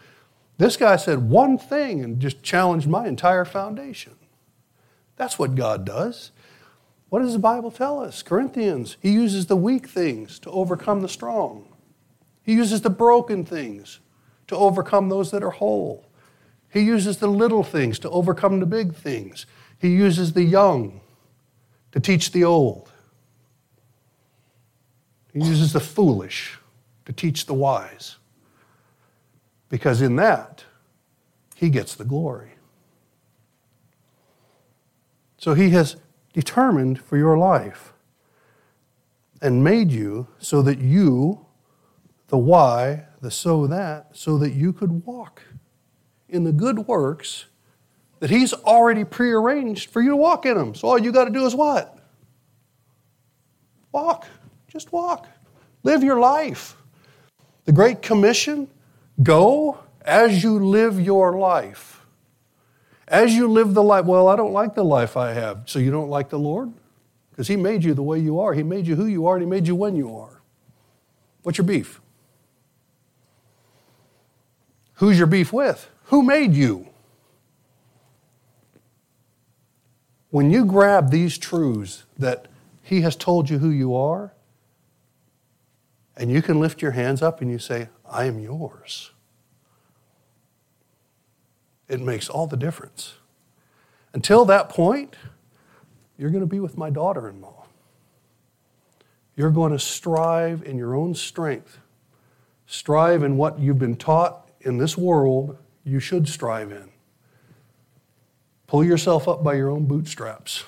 This 0.59 0.77
guy 0.77 0.97
said 0.97 1.29
one 1.29 1.59
thing 1.59 2.03
and 2.03 2.19
just 2.19 2.43
challenged 2.43 2.89
my 2.89 3.07
entire 3.07 3.45
foundation. 3.45 4.15
That's 5.17 5.39
what 5.39 5.55
God 5.55 5.85
does. 5.85 6.31
What 7.11 7.21
does 7.21 7.35
the 7.35 7.39
Bible 7.39 7.71
tell 7.71 8.01
us? 8.01 8.23
Corinthians, 8.23 8.97
He 9.01 9.13
uses 9.13 9.47
the 9.47 9.57
weak 9.57 9.87
things 9.87 10.39
to 10.41 10.51
overcome 10.51 11.03
the 11.03 11.09
strong. 11.09 11.67
He 12.43 12.55
uses 12.55 12.81
the 12.81 12.91
broken 12.91 13.45
things 13.45 14.01
to 14.49 14.57
overcome 14.57 15.09
those 15.09 15.31
that 15.31 15.43
are 15.43 15.51
whole. 15.51 16.05
He 16.71 16.81
uses 16.81 17.19
the 17.19 17.27
little 17.27 17.63
things 17.63 17.99
to 18.01 18.11
overcome 18.11 18.61
the 18.61 18.67
big 18.67 18.95
things. 18.95 19.47
He 19.79 19.89
uses 19.89 20.33
the 20.33 20.43
young 20.43 21.01
to 21.93 22.01
teach 22.01 22.33
the 22.33 22.45
old. 22.45 22.91
He 25.33 25.41
uses 25.41 25.73
the 25.73 25.81
foolish 25.81 26.59
to 27.05 27.13
teach 27.13 27.47
the 27.47 27.55
wise. 27.55 28.17
Because 29.69 30.01
in 30.01 30.17
that, 30.17 30.65
he 31.55 31.71
gets 31.71 31.95
the 31.95 32.05
glory. 32.05 32.53
So 35.39 35.55
he 35.55 35.71
has 35.71 35.97
determined 36.33 37.01
for 37.01 37.17
your 37.17 37.39
life 37.39 37.93
and 39.41 39.63
made 39.63 39.91
you 39.91 40.29
so 40.39 40.63
that 40.63 40.79
you, 40.79 41.46
the 42.29 42.39
why, 42.39 43.05
the 43.21 43.31
so 43.31 43.67
that, 43.67 44.09
so 44.13 44.39
that 44.39 44.51
you 44.51 44.73
could 44.73 45.07
walk 45.07 45.43
in 46.29 46.45
the 46.45 46.53
good 46.53 46.81
works 46.81 47.47
that 48.21 48.31
he's 48.31 48.53
already 48.53 49.05
prearranged 49.05 49.91
for 49.91 50.01
you 50.01 50.11
to 50.11 50.17
walk 50.17 50.47
in 50.47 50.57
them. 50.57 50.75
So 50.75 50.89
all 50.89 50.99
you 50.99 51.13
got 51.13 51.25
to 51.25 51.31
do 51.31 51.47
is 51.47 51.55
what? 51.55 51.99
Walk. 53.93 54.27
Just 54.69 54.93
walk. 54.93 55.29
Live 55.83 56.03
your 56.03 56.19
life. 56.19 56.77
The 57.65 57.73
Great 57.73 58.03
Commission 58.03 58.69
go 59.23 59.79
as 60.03 60.43
you 60.43 60.59
live 60.59 61.01
your 61.01 61.37
life. 61.37 62.05
As 63.09 63.35
you 63.35 63.49
live 63.49 63.75
the 63.75 63.83
life, 63.83 64.05
well, 64.05 64.29
I 64.29 64.37
don't 64.37 64.53
like 64.53 64.75
the 64.75 64.85
life 64.85 65.17
I 65.17 65.33
have. 65.33 65.63
So 65.67 65.79
you 65.79 65.91
don't 65.91 66.11
like 66.11 66.29
the 66.29 66.39
Lord? 66.39 66.73
Because 67.31 67.49
He 67.49 67.57
made 67.57 67.85
you 67.85 67.95
the 67.95 68.03
way 68.03 68.19
you 68.19 68.41
are. 68.41 68.53
He 68.53 68.63
made 68.63 68.87
you 68.87 68.97
who 68.97 69.07
you 69.07 69.27
are, 69.27 69.37
and 69.37 69.43
He 69.43 69.49
made 69.49 69.67
you 69.67 69.77
when 69.77 69.95
you 69.95 70.17
are. 70.17 70.41
What's 71.43 71.59
your 71.59 71.67
beef? 71.67 72.01
Who's 74.97 75.19
your 75.19 75.27
beef 75.27 75.53
with? 75.53 75.89
Who 76.05 76.23
made 76.23 76.55
you? 76.55 76.89
When 80.31 80.51
you 80.51 80.65
grab 80.65 81.11
these 81.11 81.39
truths 81.39 82.05
that 82.19 82.47
He 82.83 83.03
has 83.03 83.17
told 83.17 83.49
you 83.51 83.59
who 83.59 83.71
you 83.71 83.95
are, 83.95 84.33
and 86.17 86.31
you 86.31 86.41
can 86.41 86.61
lift 86.61 86.81
your 86.81 86.93
hands 86.93 87.21
up 87.21 87.41
and 87.41 87.51
you 87.51 87.59
say, 87.59 87.89
I 88.11 88.25
am 88.25 88.39
yours, 88.39 89.11
it 91.89 92.01
makes 92.01 92.29
all 92.29 92.47
the 92.47 92.57
difference. 92.57 93.15
Until 94.15 94.47
that 94.47 94.71
point, 94.71 95.15
you're 96.17 96.31
going 96.31 96.41
to 96.41 96.47
be 96.47 96.61
with 96.61 96.79
my 96.79 96.89
daughter 96.89 97.29
in 97.29 97.43
law. 97.43 97.67
You're 99.37 99.51
going 99.51 99.73
to 99.73 99.79
strive 99.79 100.63
in 100.63 100.79
your 100.79 100.95
own 100.95 101.15
strength, 101.15 101.79
strive 102.67 103.23
in 103.23 103.37
what 103.37 103.59
you've 103.59 103.79
been 103.79 103.97
taught 103.97 104.46
in 104.67 104.79
this 104.79 104.99
world 104.99 105.57
you 105.85 106.01
should 106.01 106.29
strive 106.29 106.73
in. 106.73 106.91
Pull 108.67 108.85
yourself 108.85 109.29
up 109.29 109.45
by 109.45 109.55
your 109.55 109.71
own 109.71 109.87
bootstraps. 109.87 110.65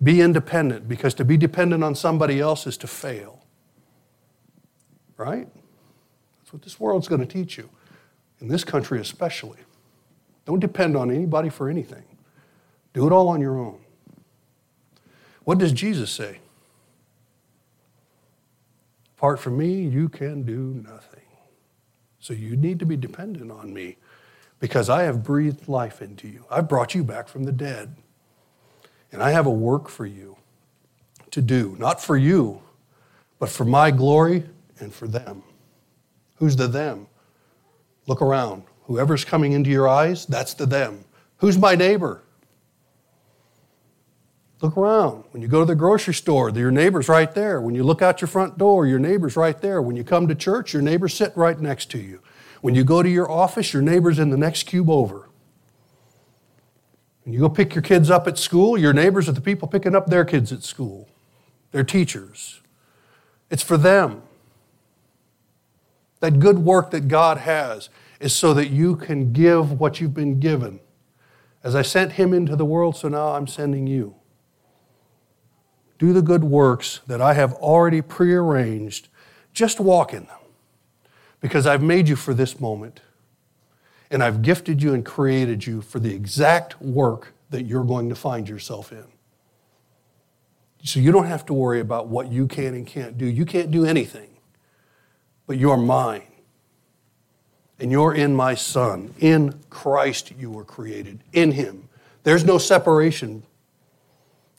Be 0.00 0.20
independent 0.20 0.88
because 0.88 1.14
to 1.14 1.24
be 1.24 1.36
dependent 1.36 1.82
on 1.82 1.96
somebody 1.96 2.38
else 2.38 2.66
is 2.66 2.76
to 2.78 2.86
fail. 2.86 3.44
Right? 5.16 5.48
That's 6.38 6.52
what 6.52 6.62
this 6.62 6.78
world's 6.78 7.08
going 7.08 7.20
to 7.20 7.26
teach 7.26 7.58
you, 7.58 7.68
in 8.40 8.46
this 8.46 8.62
country 8.62 9.00
especially. 9.00 9.58
Don't 10.46 10.60
depend 10.60 10.96
on 10.96 11.10
anybody 11.10 11.48
for 11.48 11.68
anything, 11.68 12.04
do 12.94 13.06
it 13.06 13.12
all 13.12 13.28
on 13.28 13.40
your 13.40 13.58
own. 13.58 13.80
What 15.42 15.58
does 15.58 15.72
Jesus 15.72 16.10
say? 16.10 16.38
Apart 19.16 19.40
from 19.40 19.58
me, 19.58 19.82
you 19.82 20.08
can 20.08 20.44
do 20.44 20.80
nothing. 20.86 21.17
So 22.20 22.32
you 22.32 22.56
need 22.56 22.78
to 22.80 22.86
be 22.86 22.96
dependent 22.96 23.50
on 23.50 23.72
me 23.72 23.96
because 24.60 24.88
I 24.90 25.04
have 25.04 25.22
breathed 25.22 25.68
life 25.68 26.02
into 26.02 26.28
you. 26.28 26.44
I've 26.50 26.68
brought 26.68 26.94
you 26.94 27.04
back 27.04 27.28
from 27.28 27.44
the 27.44 27.52
dead. 27.52 27.96
And 29.12 29.22
I 29.22 29.30
have 29.30 29.46
a 29.46 29.50
work 29.50 29.88
for 29.88 30.04
you 30.04 30.36
to 31.30 31.40
do, 31.40 31.76
not 31.78 32.02
for 32.02 32.16
you, 32.16 32.62
but 33.38 33.48
for 33.48 33.64
my 33.64 33.90
glory 33.90 34.44
and 34.80 34.92
for 34.92 35.06
them. 35.06 35.42
Who's 36.36 36.56
the 36.56 36.66
them? 36.66 37.06
Look 38.06 38.20
around. 38.20 38.64
Whoever's 38.84 39.24
coming 39.24 39.52
into 39.52 39.70
your 39.70 39.88
eyes, 39.88 40.26
that's 40.26 40.54
the 40.54 40.66
them. 40.66 41.04
Who's 41.38 41.58
my 41.58 41.74
neighbor? 41.74 42.22
Look 44.60 44.76
around. 44.76 45.24
When 45.30 45.40
you 45.40 45.46
go 45.46 45.60
to 45.60 45.66
the 45.66 45.76
grocery 45.76 46.14
store, 46.14 46.50
your 46.50 46.72
neighbor's 46.72 47.08
right 47.08 47.32
there. 47.32 47.60
When 47.60 47.76
you 47.76 47.84
look 47.84 48.02
out 48.02 48.20
your 48.20 48.28
front 48.28 48.58
door, 48.58 48.86
your 48.86 48.98
neighbor's 48.98 49.36
right 49.36 49.60
there. 49.60 49.80
When 49.80 49.94
you 49.94 50.02
come 50.02 50.26
to 50.26 50.34
church, 50.34 50.72
your 50.72 50.82
neighbor's 50.82 51.14
sitting 51.14 51.38
right 51.38 51.58
next 51.58 51.90
to 51.92 51.98
you. 51.98 52.20
When 52.60 52.74
you 52.74 52.82
go 52.82 53.02
to 53.02 53.08
your 53.08 53.30
office, 53.30 53.72
your 53.72 53.82
neighbor's 53.82 54.18
in 54.18 54.30
the 54.30 54.36
next 54.36 54.64
cube 54.64 54.90
over. 54.90 55.28
When 57.24 57.34
you 57.34 57.40
go 57.40 57.48
pick 57.48 57.74
your 57.74 57.82
kids 57.82 58.10
up 58.10 58.26
at 58.26 58.36
school, 58.36 58.76
your 58.76 58.92
neighbors 58.92 59.28
are 59.28 59.32
the 59.32 59.40
people 59.40 59.68
picking 59.68 59.94
up 59.94 60.06
their 60.06 60.24
kids 60.24 60.52
at 60.52 60.64
school, 60.64 61.08
their 61.70 61.84
teachers. 61.84 62.60
It's 63.50 63.62
for 63.62 63.76
them. 63.76 64.22
That 66.18 66.40
good 66.40 66.58
work 66.58 66.90
that 66.90 67.06
God 67.06 67.38
has 67.38 67.90
is 68.18 68.34
so 68.34 68.52
that 68.54 68.70
you 68.70 68.96
can 68.96 69.32
give 69.32 69.78
what 69.78 70.00
you've 70.00 70.14
been 70.14 70.40
given. 70.40 70.80
As 71.62 71.76
I 71.76 71.82
sent 71.82 72.12
him 72.12 72.32
into 72.32 72.56
the 72.56 72.64
world, 72.64 72.96
so 72.96 73.08
now 73.08 73.34
I'm 73.34 73.46
sending 73.46 73.86
you. 73.86 74.17
Do 75.98 76.12
the 76.12 76.22
good 76.22 76.44
works 76.44 77.00
that 77.06 77.20
I 77.20 77.34
have 77.34 77.52
already 77.54 78.00
prearranged. 78.00 79.08
Just 79.52 79.80
walk 79.80 80.12
in 80.12 80.24
them 80.24 80.38
because 81.40 81.66
I've 81.66 81.82
made 81.82 82.08
you 82.08 82.16
for 82.16 82.34
this 82.34 82.60
moment. 82.60 83.00
And 84.10 84.22
I've 84.22 84.40
gifted 84.40 84.82
you 84.82 84.94
and 84.94 85.04
created 85.04 85.66
you 85.66 85.82
for 85.82 85.98
the 85.98 86.14
exact 86.14 86.80
work 86.80 87.34
that 87.50 87.64
you're 87.64 87.84
going 87.84 88.08
to 88.08 88.14
find 88.14 88.48
yourself 88.48 88.92
in. 88.92 89.04
So 90.82 91.00
you 91.00 91.12
don't 91.12 91.26
have 91.26 91.44
to 91.46 91.52
worry 91.52 91.80
about 91.80 92.06
what 92.08 92.30
you 92.30 92.46
can 92.46 92.74
and 92.74 92.86
can't 92.86 93.18
do. 93.18 93.26
You 93.26 93.44
can't 93.44 93.70
do 93.70 93.84
anything, 93.84 94.30
but 95.46 95.58
you're 95.58 95.76
mine. 95.76 96.22
And 97.80 97.92
you're 97.92 98.14
in 98.14 98.34
my 98.34 98.54
Son. 98.54 99.14
In 99.18 99.60
Christ 99.70 100.32
you 100.38 100.50
were 100.50 100.64
created, 100.64 101.20
in 101.32 101.52
Him. 101.52 101.88
There's 102.22 102.44
no 102.44 102.58
separation 102.58 103.42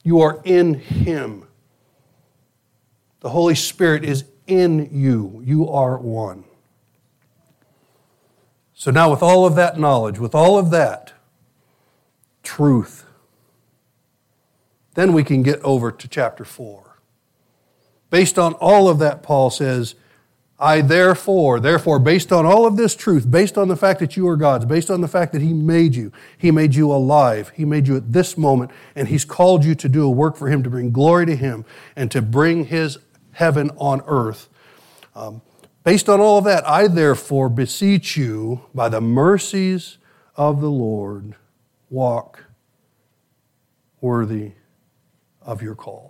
you 0.02 0.20
are 0.20 0.40
in 0.44 0.74
Him. 0.74 1.46
The 3.20 3.30
Holy 3.30 3.54
Spirit 3.54 4.04
is 4.04 4.24
in 4.46 4.88
you. 4.92 5.42
You 5.44 5.68
are 5.68 5.98
one. 5.98 6.44
So 8.74 8.90
now, 8.90 9.10
with 9.10 9.22
all 9.22 9.44
of 9.44 9.56
that 9.56 9.78
knowledge, 9.78 10.18
with 10.18 10.34
all 10.34 10.58
of 10.58 10.70
that 10.70 11.12
truth, 12.42 13.04
then 14.94 15.12
we 15.12 15.22
can 15.22 15.42
get 15.42 15.60
over 15.60 15.92
to 15.92 16.08
chapter 16.08 16.44
4. 16.44 16.98
Based 18.08 18.38
on 18.38 18.54
all 18.54 18.88
of 18.88 18.98
that, 18.98 19.22
Paul 19.22 19.50
says, 19.50 19.94
I 20.62 20.82
therefore, 20.82 21.58
therefore, 21.58 21.98
based 21.98 22.32
on 22.32 22.44
all 22.44 22.66
of 22.66 22.76
this 22.76 22.94
truth, 22.94 23.30
based 23.30 23.56
on 23.56 23.68
the 23.68 23.76
fact 23.76 23.98
that 24.00 24.14
you 24.14 24.28
are 24.28 24.36
God's, 24.36 24.66
based 24.66 24.90
on 24.90 25.00
the 25.00 25.08
fact 25.08 25.32
that 25.32 25.40
He 25.40 25.54
made 25.54 25.94
you, 25.94 26.12
He 26.36 26.50
made 26.50 26.74
you 26.74 26.92
alive, 26.92 27.50
He 27.56 27.64
made 27.64 27.88
you 27.88 27.96
at 27.96 28.12
this 28.12 28.36
moment, 28.36 28.70
and 28.94 29.08
He's 29.08 29.24
called 29.24 29.64
you 29.64 29.74
to 29.76 29.88
do 29.88 30.04
a 30.04 30.10
work 30.10 30.36
for 30.36 30.48
Him, 30.48 30.62
to 30.62 30.68
bring 30.68 30.92
glory 30.92 31.24
to 31.24 31.34
Him, 31.34 31.64
and 31.96 32.10
to 32.10 32.20
bring 32.20 32.66
His 32.66 32.98
heaven 33.32 33.70
on 33.78 34.02
earth. 34.06 34.50
Um, 35.16 35.40
based 35.82 36.10
on 36.10 36.20
all 36.20 36.36
of 36.36 36.44
that, 36.44 36.68
I 36.68 36.88
therefore 36.88 37.48
beseech 37.48 38.18
you, 38.18 38.66
by 38.74 38.90
the 38.90 39.00
mercies 39.00 39.96
of 40.36 40.60
the 40.60 40.70
Lord, 40.70 41.36
walk 41.88 42.44
worthy 44.02 44.52
of 45.40 45.62
your 45.62 45.74
call. 45.74 46.09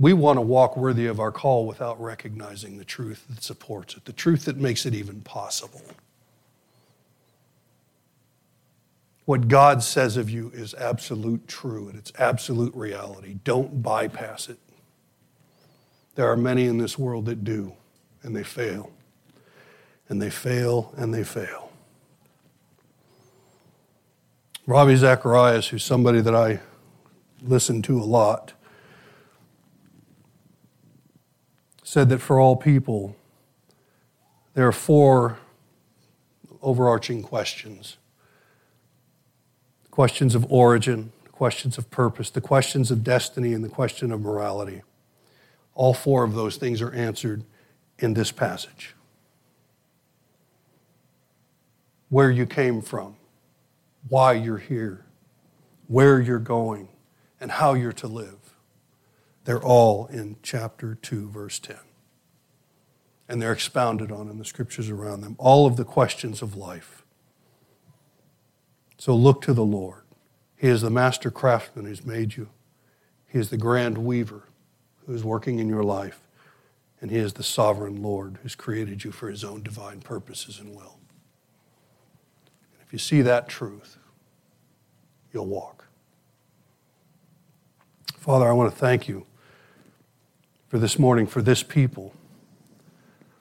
We 0.00 0.14
want 0.14 0.38
to 0.38 0.40
walk 0.40 0.78
worthy 0.78 1.04
of 1.06 1.20
our 1.20 1.30
call 1.30 1.66
without 1.66 2.00
recognizing 2.00 2.78
the 2.78 2.86
truth 2.86 3.26
that 3.28 3.42
supports 3.42 3.94
it, 3.94 4.06
the 4.06 4.14
truth 4.14 4.46
that 4.46 4.56
makes 4.56 4.86
it 4.86 4.94
even 4.94 5.20
possible. 5.20 5.82
What 9.26 9.46
God 9.46 9.82
says 9.82 10.16
of 10.16 10.30
you 10.30 10.50
is 10.54 10.72
absolute 10.72 11.46
true 11.46 11.90
and 11.90 11.98
it's 11.98 12.12
absolute 12.18 12.74
reality. 12.74 13.36
Don't 13.44 13.82
bypass 13.82 14.48
it. 14.48 14.56
There 16.14 16.30
are 16.30 16.36
many 16.36 16.64
in 16.64 16.78
this 16.78 16.98
world 16.98 17.26
that 17.26 17.44
do, 17.44 17.74
and 18.22 18.34
they 18.34 18.42
fail. 18.42 18.90
And 20.08 20.20
they 20.20 20.30
fail 20.30 20.94
and 20.96 21.12
they 21.12 21.24
fail. 21.24 21.70
Ravi 24.66 24.96
Zacharias, 24.96 25.68
who's 25.68 25.84
somebody 25.84 26.22
that 26.22 26.34
I 26.34 26.60
listen 27.42 27.82
to 27.82 28.00
a 28.00 28.04
lot, 28.04 28.54
said 31.90 32.08
that 32.08 32.20
for 32.20 32.38
all 32.38 32.54
people, 32.54 33.16
there 34.54 34.64
are 34.64 34.70
four 34.70 35.40
overarching 36.62 37.20
questions 37.20 37.96
questions 39.90 40.36
of 40.36 40.46
origin, 40.52 41.10
questions 41.32 41.76
of 41.76 41.90
purpose, 41.90 42.30
the 42.30 42.40
questions 42.40 42.92
of 42.92 43.02
destiny, 43.02 43.52
and 43.52 43.64
the 43.64 43.68
question 43.68 44.12
of 44.12 44.20
morality. 44.20 44.82
All 45.74 45.92
four 45.92 46.22
of 46.22 46.34
those 46.34 46.56
things 46.58 46.80
are 46.80 46.92
answered 46.92 47.42
in 47.98 48.14
this 48.14 48.30
passage. 48.30 48.94
Where 52.08 52.30
you 52.30 52.46
came 52.46 52.82
from, 52.82 53.16
why 54.08 54.34
you're 54.34 54.58
here, 54.58 55.04
where 55.88 56.20
you're 56.20 56.38
going, 56.38 56.88
and 57.40 57.50
how 57.50 57.74
you're 57.74 57.92
to 57.94 58.06
live. 58.06 58.39
They're 59.50 59.60
all 59.60 60.06
in 60.06 60.36
chapter 60.44 60.94
2, 60.94 61.28
verse 61.28 61.58
10. 61.58 61.74
And 63.28 63.42
they're 63.42 63.50
expounded 63.50 64.12
on 64.12 64.28
in 64.28 64.38
the 64.38 64.44
scriptures 64.44 64.88
around 64.88 65.22
them. 65.22 65.34
All 65.40 65.66
of 65.66 65.74
the 65.74 65.84
questions 65.84 66.40
of 66.40 66.54
life. 66.56 67.04
So 68.96 69.12
look 69.12 69.42
to 69.42 69.52
the 69.52 69.64
Lord. 69.64 70.04
He 70.56 70.68
is 70.68 70.82
the 70.82 70.88
master 70.90 71.32
craftsman 71.32 71.86
who's 71.86 72.06
made 72.06 72.36
you, 72.36 72.48
He 73.26 73.40
is 73.40 73.50
the 73.50 73.56
grand 73.56 73.98
weaver 73.98 74.44
who's 75.04 75.24
working 75.24 75.58
in 75.58 75.68
your 75.68 75.82
life, 75.82 76.20
and 77.00 77.10
He 77.10 77.16
is 77.16 77.32
the 77.32 77.42
sovereign 77.42 78.00
Lord 78.00 78.38
who's 78.44 78.54
created 78.54 79.02
you 79.02 79.10
for 79.10 79.28
His 79.28 79.42
own 79.42 79.64
divine 79.64 79.98
purposes 80.00 80.60
and 80.60 80.76
will. 80.76 81.00
And 82.72 82.86
if 82.86 82.92
you 82.92 83.00
see 83.00 83.20
that 83.22 83.48
truth, 83.48 83.98
you'll 85.32 85.46
walk. 85.46 85.86
Father, 88.16 88.48
I 88.48 88.52
want 88.52 88.72
to 88.72 88.78
thank 88.78 89.08
you 89.08 89.26
for 90.70 90.78
this 90.78 90.98
morning, 90.98 91.26
for 91.26 91.42
this 91.42 91.62
people. 91.62 92.14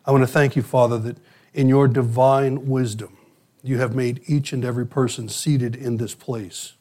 I 0.04 0.12
want 0.12 0.24
to 0.24 0.28
thank 0.28 0.56
you, 0.56 0.64
Father, 0.64 0.98
that 0.98 1.18
in 1.54 1.70
your 1.70 1.88
divine 1.88 2.68
wisdom, 2.68 3.18
you 3.64 3.78
have 3.78 3.96
made 3.96 4.22
each 4.26 4.52
and 4.52 4.66
every 4.66 4.86
person 4.86 5.30
seated 5.30 5.76
in 5.76 5.98
this 5.98 6.16
place 6.16 6.74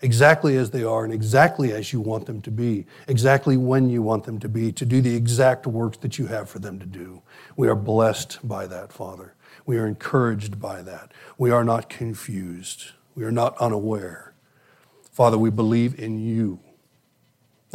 exactly 0.00 0.56
as 0.56 0.70
they 0.70 0.82
are 0.82 1.04
and 1.04 1.12
exactly 1.12 1.72
as 1.72 1.92
you 1.92 2.00
want 2.00 2.26
them 2.26 2.40
to 2.42 2.50
be, 2.50 2.86
exactly 3.08 3.56
when 3.56 3.88
you 3.88 4.02
want 4.02 4.24
them 4.24 4.38
to 4.38 4.48
be, 4.48 4.72
to 4.72 4.84
do 4.84 5.00
the 5.00 5.14
exact 5.14 5.66
work 5.66 6.00
that 6.00 6.18
you 6.18 6.26
have 6.26 6.48
for 6.48 6.58
them 6.58 6.78
to 6.78 6.86
do. 6.86 7.22
We 7.56 7.68
are 7.68 7.74
blessed 7.74 8.46
by 8.46 8.66
that, 8.66 8.92
Father. 8.92 9.34
We 9.64 9.78
are 9.78 9.86
encouraged 9.86 10.60
by 10.60 10.82
that. 10.82 11.12
We 11.38 11.50
are 11.50 11.64
not 11.64 11.88
confused. 11.88 12.92
We 13.14 13.24
are 13.24 13.32
not 13.32 13.56
unaware. 13.58 14.34
Father, 15.10 15.38
we 15.38 15.50
believe 15.50 15.98
in 15.98 16.18
you, 16.18 16.60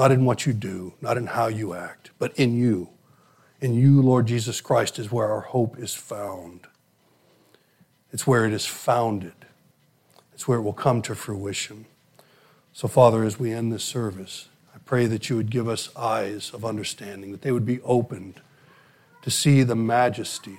not 0.01 0.11
in 0.11 0.25
what 0.25 0.47
you 0.47 0.53
do, 0.53 0.95
not 0.99 1.15
in 1.15 1.27
how 1.27 1.45
you 1.45 1.75
act, 1.75 2.09
but 2.17 2.35
in 2.35 2.57
you. 2.57 2.89
In 3.59 3.75
you, 3.75 4.01
Lord 4.01 4.25
Jesus 4.25 4.59
Christ, 4.59 4.97
is 4.97 5.11
where 5.11 5.27
our 5.27 5.41
hope 5.41 5.77
is 5.77 5.93
found. 5.93 6.61
It's 8.11 8.25
where 8.25 8.47
it 8.47 8.51
is 8.51 8.65
founded. 8.65 9.35
It's 10.33 10.47
where 10.47 10.57
it 10.57 10.63
will 10.63 10.73
come 10.73 11.03
to 11.03 11.13
fruition. 11.13 11.85
So, 12.73 12.87
Father, 12.87 13.23
as 13.23 13.37
we 13.37 13.53
end 13.53 13.71
this 13.71 13.83
service, 13.83 14.49
I 14.73 14.79
pray 14.85 15.05
that 15.05 15.29
you 15.29 15.35
would 15.35 15.51
give 15.51 15.69
us 15.69 15.95
eyes 15.95 16.49
of 16.51 16.65
understanding, 16.65 17.31
that 17.31 17.43
they 17.43 17.51
would 17.51 17.67
be 17.67 17.79
opened 17.81 18.41
to 19.21 19.29
see 19.29 19.61
the 19.61 19.75
majesty 19.75 20.57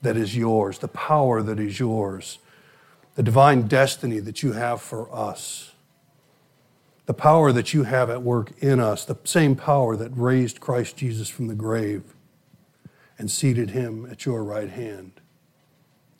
that 0.00 0.16
is 0.16 0.34
yours, 0.34 0.78
the 0.78 0.88
power 0.88 1.42
that 1.42 1.60
is 1.60 1.78
yours, 1.78 2.38
the 3.16 3.22
divine 3.22 3.68
destiny 3.68 4.18
that 4.20 4.42
you 4.42 4.52
have 4.52 4.80
for 4.80 5.14
us, 5.14 5.72
the 7.08 7.14
power 7.14 7.52
that 7.52 7.72
you 7.72 7.84
have 7.84 8.10
at 8.10 8.22
work 8.22 8.52
in 8.58 8.78
us, 8.78 9.06
the 9.06 9.16
same 9.24 9.56
power 9.56 9.96
that 9.96 10.10
raised 10.14 10.60
Christ 10.60 10.94
Jesus 10.94 11.30
from 11.30 11.46
the 11.46 11.54
grave 11.54 12.02
and 13.18 13.30
seated 13.30 13.70
him 13.70 14.06
at 14.10 14.26
your 14.26 14.44
right 14.44 14.68
hand 14.68 15.12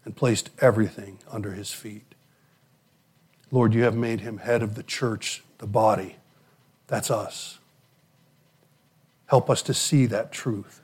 and 0.07 0.16
placed 0.16 0.49
everything 0.62 1.18
under 1.30 1.53
his 1.53 1.74
feet. 1.74 2.14
Lord, 3.51 3.74
you 3.74 3.82
have 3.82 3.95
made 3.95 4.20
him 4.22 4.39
head 4.39 4.62
of 4.62 4.76
the 4.76 4.82
church, 4.82 5.45
the 5.59 5.66
body. 5.66 6.16
That's 6.86 7.11
us. 7.11 7.59
Help 9.26 9.51
us 9.51 9.61
to 9.61 9.74
see 9.74 10.07
that 10.07 10.32
truth. 10.32 10.80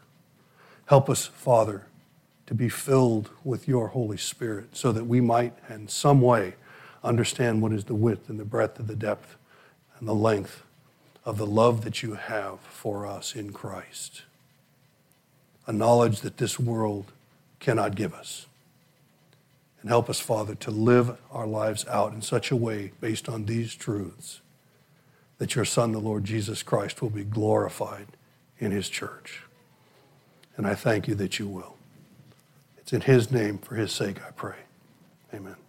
Help 0.84 1.08
us, 1.08 1.24
Father, 1.24 1.86
to 2.44 2.54
be 2.54 2.68
filled 2.68 3.30
with 3.42 3.66
your 3.66 3.88
Holy 3.88 4.18
Spirit 4.18 4.76
so 4.76 4.92
that 4.92 5.06
we 5.06 5.22
might, 5.22 5.54
in 5.70 5.88
some 5.88 6.20
way, 6.20 6.56
understand 7.02 7.62
what 7.62 7.72
is 7.72 7.84
the 7.84 7.94
width 7.94 8.28
and 8.28 8.38
the 8.38 8.44
breadth 8.44 8.78
and 8.78 8.86
the 8.86 8.96
depth 8.96 9.38
and 10.04 10.08
the 10.10 10.14
length 10.14 10.62
of 11.24 11.38
the 11.38 11.46
love 11.46 11.82
that 11.82 12.02
you 12.02 12.12
have 12.12 12.60
for 12.60 13.06
us 13.06 13.34
in 13.34 13.54
Christ. 13.54 14.20
A 15.66 15.72
knowledge 15.72 16.20
that 16.20 16.36
this 16.36 16.60
world 16.60 17.10
cannot 17.58 17.94
give 17.94 18.12
us. 18.12 18.44
And 19.80 19.88
help 19.88 20.10
us, 20.10 20.20
Father, 20.20 20.54
to 20.56 20.70
live 20.70 21.16
our 21.30 21.46
lives 21.46 21.86
out 21.86 22.12
in 22.12 22.20
such 22.20 22.50
a 22.50 22.56
way 22.56 22.92
based 23.00 23.30
on 23.30 23.46
these 23.46 23.74
truths 23.74 24.42
that 25.38 25.54
your 25.54 25.64
Son, 25.64 25.92
the 25.92 25.98
Lord 26.00 26.24
Jesus 26.24 26.62
Christ, 26.62 27.00
will 27.00 27.08
be 27.08 27.24
glorified 27.24 28.08
in 28.58 28.72
his 28.72 28.90
church. 28.90 29.44
And 30.58 30.66
I 30.66 30.74
thank 30.74 31.08
you 31.08 31.14
that 31.14 31.38
you 31.38 31.48
will. 31.48 31.78
It's 32.76 32.92
in 32.92 33.00
his 33.00 33.30
name, 33.30 33.56
for 33.56 33.76
his 33.76 33.90
sake, 33.90 34.18
I 34.22 34.32
pray. 34.32 34.56
Amen. 35.32 35.63